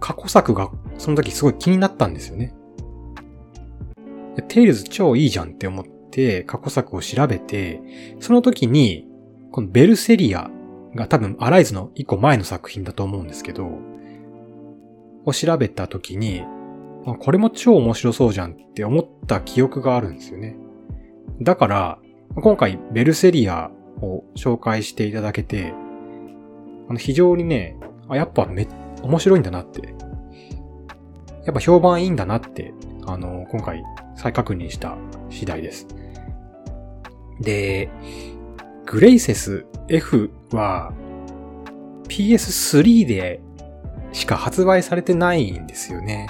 [0.00, 2.54] 過去作がその時すごい気になったんですよね。
[4.48, 7.80] テイルズ超いいじゃんって思って過去作を調べて、
[8.20, 9.06] その時に
[9.52, 10.50] このベルセリア
[10.94, 13.70] が多分アライズの一個前の作品だと思うんですけど、
[15.24, 16.42] を調べた時に、
[17.20, 20.56] これも超面白そうじゃんって思っった記憶があるんですよね。
[21.42, 21.98] だから、
[22.36, 25.74] 今回ベルセリアを紹介していただけて、
[26.88, 27.76] あの非常にね、
[28.08, 28.66] あ、やっぱめ、
[29.02, 29.94] 面白いんだなって。
[31.44, 32.72] やっぱ評判いいんだなって、
[33.06, 33.82] あの、今回
[34.18, 34.96] 再確認した
[35.30, 35.86] 次第です。
[37.40, 37.88] で、
[38.84, 40.92] グレイセス F は
[42.08, 43.40] PS3 で
[44.12, 46.28] しか発売されてないんですよね。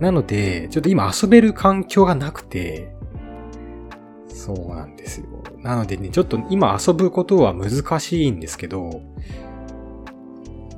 [0.00, 2.94] なので、ちょっと今遊べる環境がなくて、
[4.28, 5.26] そうなんですよ。
[5.58, 9.02] なのでね、ちょっと今遊ぶことは難しいんですけど、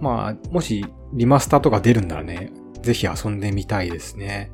[0.00, 2.50] まあ、もしリマスターとか出るんならね、
[2.82, 4.50] ぜひ遊んでみたいですね。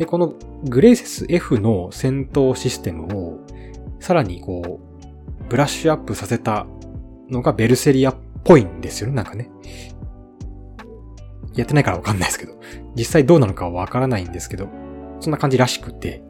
[0.00, 0.32] で、この
[0.64, 3.38] グレイセス F の戦闘システムを、
[3.98, 6.66] さらにこう、ブラッシュアップさせた
[7.28, 9.50] のがベルセリアっぽいんですよね、なんかね。
[11.54, 12.58] やってないからわかんないですけど。
[12.96, 14.70] 実際どうなのかはわからないんですけど、
[15.20, 16.22] そんな感じらしくて。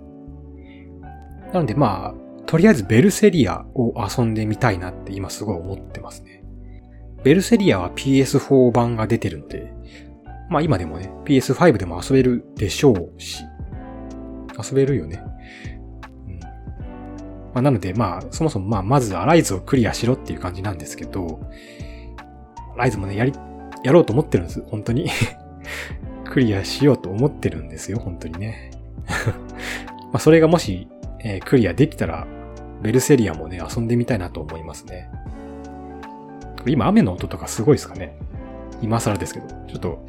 [1.52, 6.42] なのでまあ、とりあえずベルセリアを遊んでみたいなって今すごい思ってますね。
[7.22, 9.72] ベルセリアは PS4 版が出てるので、
[10.48, 13.44] まあ今でもね、PS5 でも遊べるでしょうし、
[14.62, 15.22] 遊べるよね。
[16.26, 16.40] うん。
[16.40, 16.48] ま
[17.54, 21.40] あなのでまあ、そもそもまあまずアライズをクリアしろっていう感じなんですけど、
[22.74, 23.32] アライズもね、やり、
[23.82, 25.10] やろうと思ってるんです、本当に
[26.24, 28.70] クリアしようと思ってるんですよ、本当にね。
[30.12, 30.88] まあそれがもし、
[31.20, 32.26] えー、クリアできたら、
[32.82, 35.10] ベルセリアもね、遊んでみたいなと思いますね。
[36.66, 38.14] 今雨の音とかすごいですかね
[38.82, 39.46] 今更ですけど。
[39.68, 40.06] ちょっと、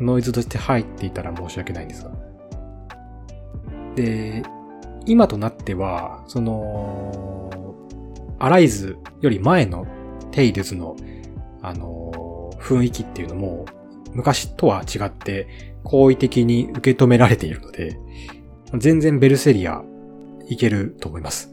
[0.00, 2.10] ノイズとして入っていたら申し訳ないんですが。
[3.98, 4.44] で、
[5.06, 7.74] 今となっては、その、
[8.38, 9.86] アライズより前の
[10.30, 10.94] テイルズの、
[11.62, 13.64] あの、雰囲気っていうのも、
[14.12, 17.98] 昔とは違って好意的に受け止められているので、
[18.76, 19.82] 全然ベルセリア
[20.46, 21.52] いけると思います。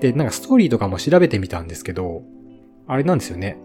[0.00, 2.24] で、なんかストーリーとかも調べてみたんですけど、
[2.88, 3.56] あれなんですよね。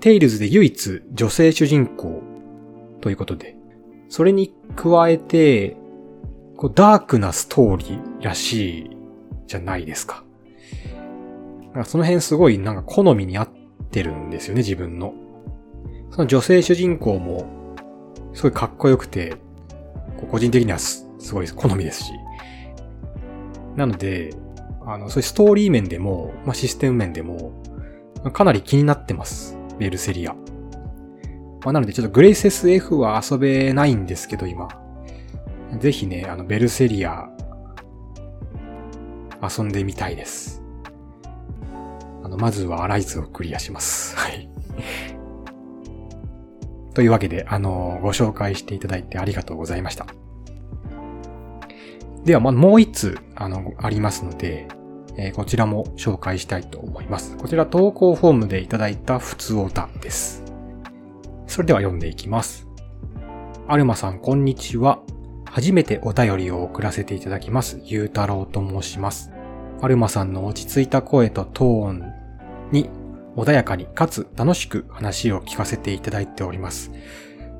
[0.00, 2.22] テイルズで唯一女性主人公
[3.02, 3.54] ということで、
[4.08, 5.76] それに加えて、
[6.58, 8.90] こうダークなストーリーらしい
[9.46, 10.24] じゃないですか。
[11.72, 13.48] かその辺すごいなんか好みに合っ
[13.90, 15.14] てるんですよね、自分の。
[16.10, 17.46] その女性主人公も、
[18.34, 19.36] すごいかっこよくて、
[20.32, 22.12] 個人的にはすごい好みですし。
[23.76, 24.34] なので、
[24.84, 27.52] あの、そういうストーリー面でも、まあ、システム面でも、
[28.32, 29.56] かなり気になってます。
[29.78, 30.34] ベルセリア。
[30.34, 34.87] まあ、なのでちょっとグレイセス F は遊べないんですけど、今。
[35.76, 37.28] ぜひね、あの、ベルセリア、
[39.42, 40.62] 遊んでみたいです。
[42.24, 44.16] あの、まずはアライズをクリアします。
[44.18, 44.48] はい。
[46.94, 50.06] というわけで、あの、ご紹介していただいてありがとうございました。
[52.24, 54.66] では、ま、もう一つ、あの、ありますので、
[55.16, 57.36] えー、こちらも紹介したいと思います。
[57.36, 60.44] こちら投稿フォームでいただいた普通オタです。
[61.46, 62.66] それでは読んでいきます。
[63.66, 65.00] アルマさん、こんにちは。
[65.50, 67.80] 初めてお便りを送らせていただきます。
[67.84, 69.30] ゆうたろうと申します。
[69.80, 72.12] アルマさんの落ち着いた声とトーン
[72.72, 72.90] に
[73.36, 76.90] 穏やかにかつ楽しく話を聞かせていただいております。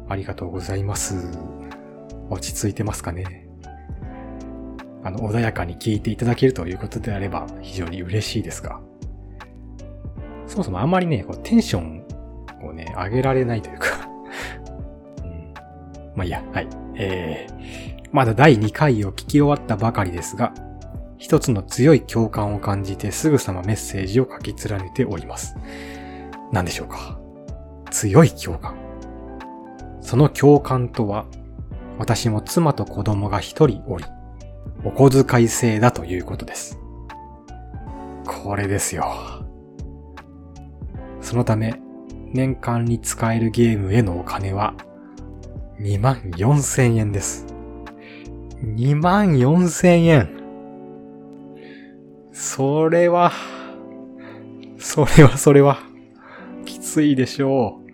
[0.09, 1.39] ありがとうございます。
[2.30, 3.49] 落ち着いてますかね
[5.05, 8.80] あの、穏やかに聞いていただけるということであれば非常に嬉しいですが、
[10.47, 12.05] そもそもあんまりね、こうテンション
[12.62, 14.09] をね、上げられないというか、
[16.18, 16.68] まあいいや、はい。
[16.96, 20.52] えー、まだ第2回を聞き終わったばかりですが、
[21.16, 25.56] 一つの強い共感を感じてすぐさまメッセージを書き連ねております。
[26.52, 27.18] 何でしょうか？
[27.90, 28.74] 強い共感。
[30.00, 31.26] その共感とは、
[31.98, 34.04] 私も妻と子供が一人おり、
[34.84, 36.78] お小遣い制だということです。
[38.26, 39.06] これですよ。
[41.20, 41.80] そのため、
[42.32, 44.74] 年間に使えるゲームへのお金は、
[45.81, 47.47] 2万4千円です。
[48.62, 50.29] 2万4千円。
[52.33, 53.33] それは、
[54.79, 55.79] それはそれは、
[56.64, 57.89] きついでしょう。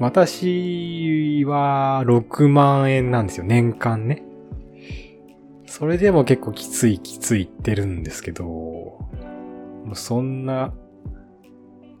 [0.00, 4.22] 私は6万円なんですよ、年間ね。
[5.66, 8.98] それでも結構きついきつい言ってるんですけど、も
[9.92, 10.72] うそんな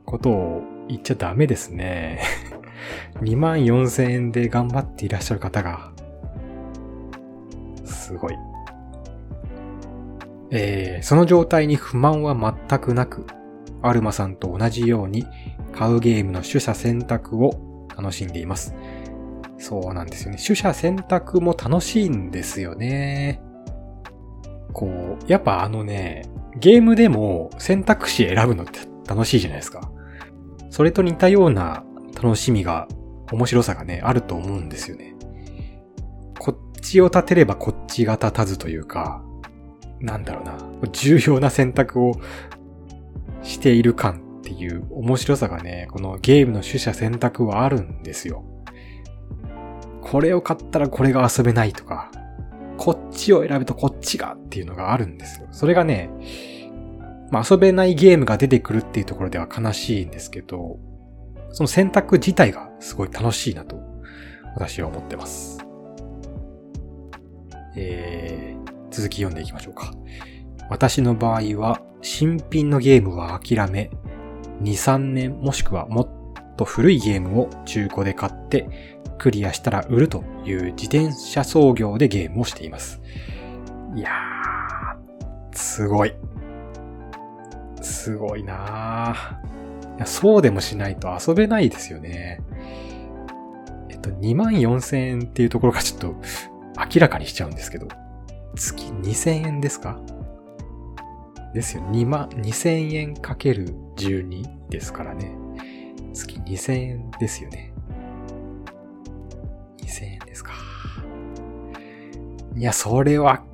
[0.04, 2.20] ことを言っちゃダメですね。
[3.20, 5.92] 2万4千円で頑張っていらっしゃる方が、
[7.84, 8.34] すごい。
[10.50, 12.34] えー、その状態に不満は
[12.68, 13.26] 全くなく、
[13.82, 15.26] アルマさんと同じように
[15.72, 18.74] 買うゲームの取捨選択を楽しんでいます。
[19.58, 20.38] そうなんですよね。
[20.38, 23.40] 取捨選択も楽しいんですよね。
[24.72, 26.22] こう、やっぱあのね、
[26.58, 29.90] ゲームでも選択肢選ぶのって楽しいじゃないですか。
[30.70, 32.88] それと似たような楽しみが、
[33.32, 35.14] 面白さがね、あると思うんですよね。
[36.38, 39.22] こっちを立てればこっちが立たずというか、
[40.00, 40.58] なんだろうな、
[40.92, 42.14] 重要な選択を
[43.42, 48.44] している感っていう面白さがね、このゲームの取捨選択はあるんですよ。
[50.02, 52.10] これを買ったらこれが遊べないとか、
[52.76, 55.48] こっちを選ぶとこっちがっていうのがあるんですよ。
[55.50, 56.10] それがね、
[57.30, 60.78] まあ、遊べないゲームが出てくるっていうところでは悲しいんですけど、
[61.54, 63.80] その選択自体がすごい楽しいなと、
[64.56, 65.64] 私は思ってます。
[67.76, 69.92] えー、続き読んでいきましょうか。
[70.68, 73.88] 私の場合は、新品のゲームは諦め、
[74.62, 83.00] 2、3年もしくはもっと古いゲームを中古で買って、クリアしたら売るという自転車操業でゲームをしています。
[83.94, 86.12] いやー、すごい。
[87.80, 89.53] すごいなぁ。
[89.96, 92.40] いやそうでもしないと遊べないですよね。
[93.88, 96.14] えっと、2万4000円っていうところがちょっと
[96.94, 97.88] 明らかにしちゃうんですけど、
[98.56, 100.00] 月2000円ですか？
[101.54, 101.84] ですよ。
[101.84, 105.36] 2万、2000円かける12ですからね。
[106.12, 107.72] 月2000円ですよね。
[109.78, 110.52] 2000円ですか。
[112.56, 113.44] いや、それは、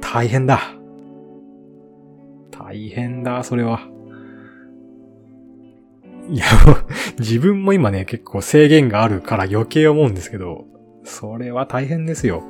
[0.00, 0.60] 大変だ。
[2.50, 3.88] 大変だ、それは。
[6.28, 6.46] いや、
[7.18, 10.66] 自分も今ね、結構制限があるから余計思うんですけど、
[11.04, 12.42] それは大変ですよ。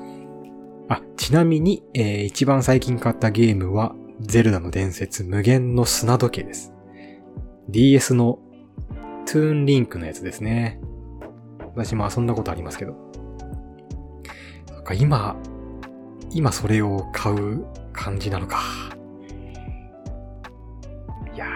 [0.89, 6.73] あ、ちなみに、えー、一番最近買ったゲームは、ゼルダの伝説無限の砂時計です。
[7.69, 8.39] DS の
[9.27, 10.81] トゥーンリンクのやつですね。
[11.75, 12.95] 私も遊んだことありますけど。
[14.71, 15.37] なんか今、
[16.31, 18.61] 今それを買う感じなのか。
[21.35, 21.47] いや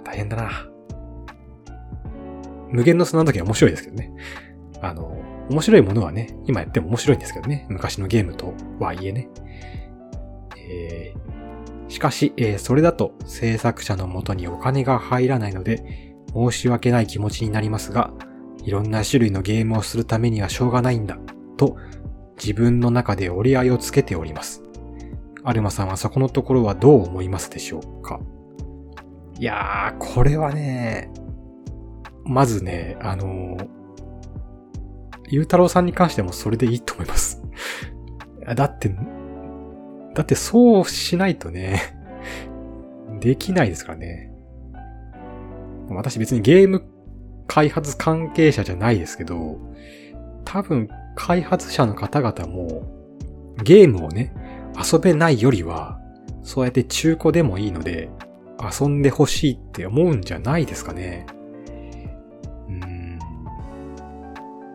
[0.00, 0.67] ー、大変だな。
[2.70, 4.12] 無限の砂の時は面白いですけどね。
[4.80, 5.16] あの、
[5.50, 7.66] 面白いものはね、今やっても面白いんですけどね。
[7.68, 9.28] 昔のゲームとはいえね。
[10.56, 18.12] えー、しかし、えー、それだと制作者の元にお金が入らないので、申し訳ない気持ちになりますが、
[18.62, 21.18] いろんな種類のゲームをするためにはしょうがないんだ、
[21.56, 21.76] と
[22.36, 24.62] 自分の中で折り合いをつけております。
[25.42, 28.20] アルマさんはそこのところはどう思いますでしょうか？
[29.38, 31.10] いやー、これはね、
[32.28, 33.56] まずね、あの、
[35.30, 37.42] ゆうたろうさんに関してもそれでいいと思います。
[38.54, 38.94] だって、
[40.14, 41.80] だってそうしないとね、
[43.20, 44.30] できないですからね。
[45.88, 46.84] 私別にゲーム
[47.46, 49.58] 開発関係者じゃないですけど、
[50.44, 52.82] 多分開発者の方々も
[53.64, 54.34] ゲームをね、
[54.76, 55.98] 遊べないよりは、
[56.42, 58.10] そうやって中古でもいいので、
[58.60, 61.26] 遊んでほしいって思うんじゃないですかね。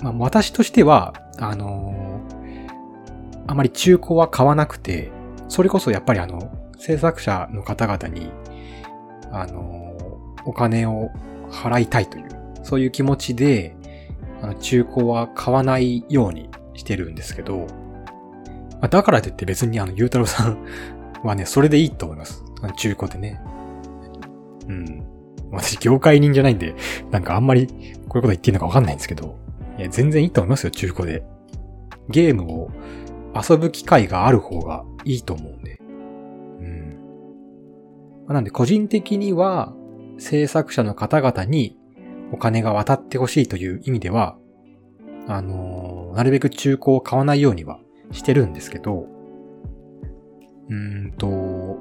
[0.04, 5.12] まあ私としては、あのー、あまり中古は買わなくて、
[5.48, 8.30] それこそやっぱりあの、制作者の方々に、
[9.32, 11.10] あのー、お金を
[11.50, 12.28] 払いたいという、
[12.64, 13.76] そういう気持ちで、
[14.42, 17.68] あの、中古は買わないようにしてるんですけど、
[18.82, 20.58] ま、だからといって別にあの、ゆうたろうさん
[21.24, 22.44] はね、それでいいと思います。
[22.76, 23.40] 中古でね。
[24.68, 25.06] うん。
[25.52, 26.76] 私、業界人じゃないんで、
[27.12, 29.40] なんかあんまりこういうこと言っていいのかわかんないんですけど、
[29.78, 31.24] いや、全然いいと思いますよ、中古で。
[32.10, 32.72] ゲームを
[33.34, 35.80] 遊ぶ機会がある方がいいと思うんで。
[35.80, 36.98] うん。
[38.28, 39.74] なんで、個人的には、
[40.18, 41.78] 制作者の方々に
[42.32, 44.38] お金が渡ってほしいという意味では、
[45.28, 47.80] あのー、なるべく中古を買わないようには
[48.12, 49.08] してるんですけど、
[50.70, 51.78] うんと、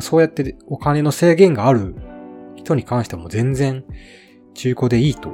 [0.00, 1.94] そうやってお金の制限がある
[2.56, 3.84] 人に関しても全然
[4.54, 5.30] 中古でいいと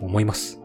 [0.00, 0.59] 思います。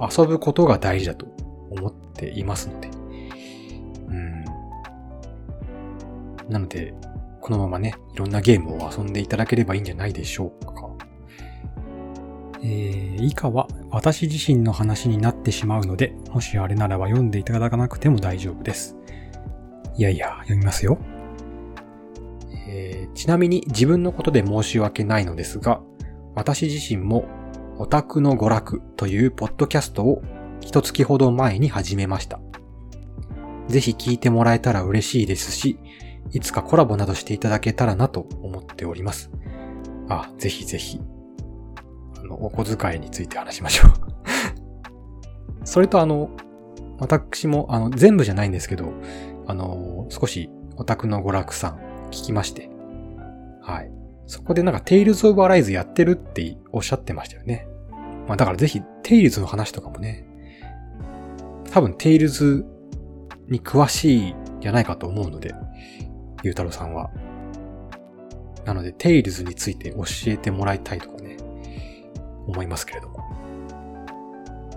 [0.00, 1.26] 遊ぶことが大事だと
[1.70, 2.90] 思っていますので。
[4.08, 4.44] うん。
[6.48, 6.94] なので、
[7.40, 10.74] このままね、いろんなゲームを遊んでいただければいいんじゃないでしょうか。
[12.60, 18.96] えー、以下は私自身の話になってしまうので、もしあれならば読んでいただかなくても大丈夫です。
[19.96, 20.98] いやいや、読みますよ。
[22.68, 25.80] えー、ちなみに自分のことで申し訳ないのですが、
[26.34, 27.24] 私自身も
[27.80, 30.20] オタクの娯楽というポッドキャストを
[30.60, 32.40] 一月ほど前に始めました。
[33.68, 35.78] ぜひ聞いてもらえたら嬉しいですし、
[36.32, 39.30] いつかコラボなどしていただけたらなと思っております。
[40.08, 41.00] あ、ぜひぜひ。
[42.18, 43.92] あの、お小遣いについて話しましょう
[45.62, 46.30] それとあの、
[46.98, 48.92] 私もあの、全部じゃないんですけど、
[49.46, 51.78] あの、少しオタクの娯楽さん
[52.10, 52.70] 聞きまして、
[53.62, 53.92] はい。
[54.26, 57.67] そこでなんか、テイルズ・オブ・アライズやってるっておっしゃってましたよね。
[58.28, 60.28] まあだからぜひ、テイルズの話とかもね、
[61.70, 62.64] 多分テイルズ
[63.48, 65.54] に詳しいじゃないかと思うので、
[66.42, 67.10] ゆうたろうさんは。
[68.66, 71.38] なので、テイルズについて教えてもらいたいとかね、
[72.46, 73.18] 思いますけれども。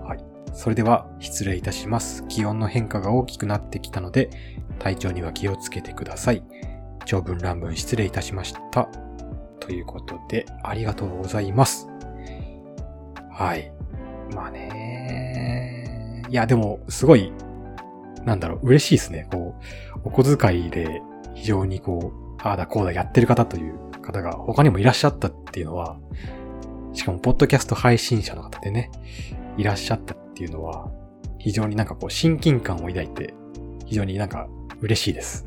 [0.02, 0.24] はい。
[0.54, 2.24] それでは、失礼いたします。
[2.28, 4.30] 気温の変化が大きくなってきたので、
[4.78, 6.42] 体調には気をつけてください。
[7.04, 8.88] 長文乱文失礼いたしました。
[9.60, 11.91] ということで、ありがとうございます。
[13.32, 13.72] はい。
[14.34, 16.22] まあね。
[16.28, 17.32] いや、でも、すごい、
[18.24, 19.26] なんだろう、嬉しいですね。
[19.30, 19.54] こ
[19.96, 21.02] う、お小遣いで
[21.34, 25.98] 非常にこう、ああだこうだやってる方という方が他にもいらっしゃったっていうのは、
[26.92, 28.90] しかも、ポッドキャスト配信者の方でね、
[29.56, 30.90] いらっしゃったっていうのは、
[31.38, 33.34] 非常になんかこう、親近感を抱いて、
[33.86, 34.48] 非常になんか
[34.80, 35.46] 嬉しいです。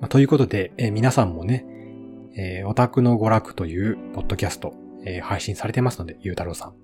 [0.00, 1.64] まあ、ということで、えー、皆さんもね、
[2.36, 4.74] えー、オタクの娯楽というポッドキャスト、
[5.04, 6.74] えー、配信されてますので、ゆうたろうさん。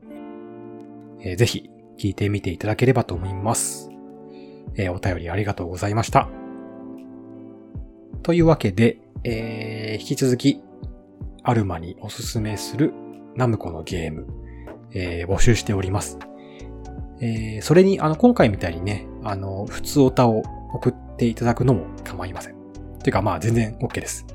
[1.20, 3.90] えー、ぜひ、聞いてみていただければと思います。
[4.76, 6.28] えー、お便りありがとうございました。
[8.22, 10.62] というわけで、えー、引き続き、
[11.42, 12.92] アルマにおすすめする
[13.36, 14.26] ナムコのゲーム、
[14.92, 16.18] えー、募集しております。
[17.20, 20.42] えー、それに、あの、今回みたいにね、あの、普通オタを
[20.72, 22.54] 送っていただくのも構いません。
[23.04, 24.26] ていうか、まあ、全然 OK です。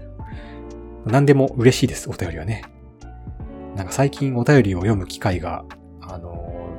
[1.06, 2.64] 何でも嬉しいです、お便りはね。
[3.80, 5.64] なんか最近お便りを読む機会が、
[6.02, 6.70] あの、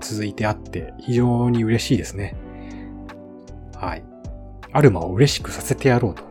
[0.00, 2.34] 続いてあって、非常に嬉しいですね。
[3.74, 4.02] はい。
[4.72, 6.22] アルマを嬉しくさせてやろうと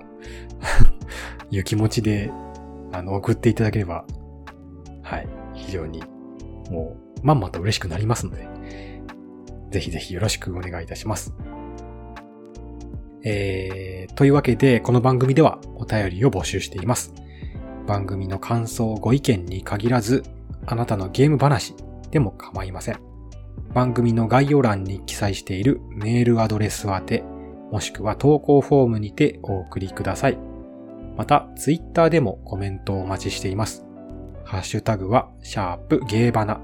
[1.56, 2.32] いう気持ちで、
[2.92, 4.04] あの、送っていただければ、
[5.04, 5.28] はい。
[5.54, 6.02] 非常に、
[6.72, 8.48] もう、まんまと嬉しくなりますので、
[9.70, 11.36] ぜひぜひよろしくお願いいたします。
[13.24, 17.14] えー、というわけで、この番組ではお便りを募集しています。
[17.86, 20.24] 番組の感想、ご意見に限らず、
[20.66, 21.76] あなたのゲーム話
[22.12, 23.00] でも構いません。
[23.74, 27.24] 番組の概要欄に記載しているメールアドレス宛て、
[27.72, 30.38] もしくは投稿フォームにてお送りください。
[31.18, 33.86] また、ツイッターでもコメントをお待ちしています。
[34.44, 36.60] ハッシュタグは、シャープゲーバナ。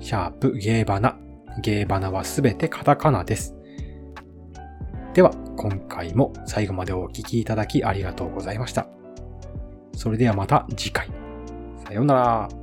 [0.00, 1.16] シャープゲーバナ。
[1.60, 3.54] ゲーバナはすべてカタカナです。
[5.14, 9.01] では、今回も最後までお聴きいただきありがとうございました。
[9.94, 11.08] それではまた次回。
[11.84, 12.61] さようなら。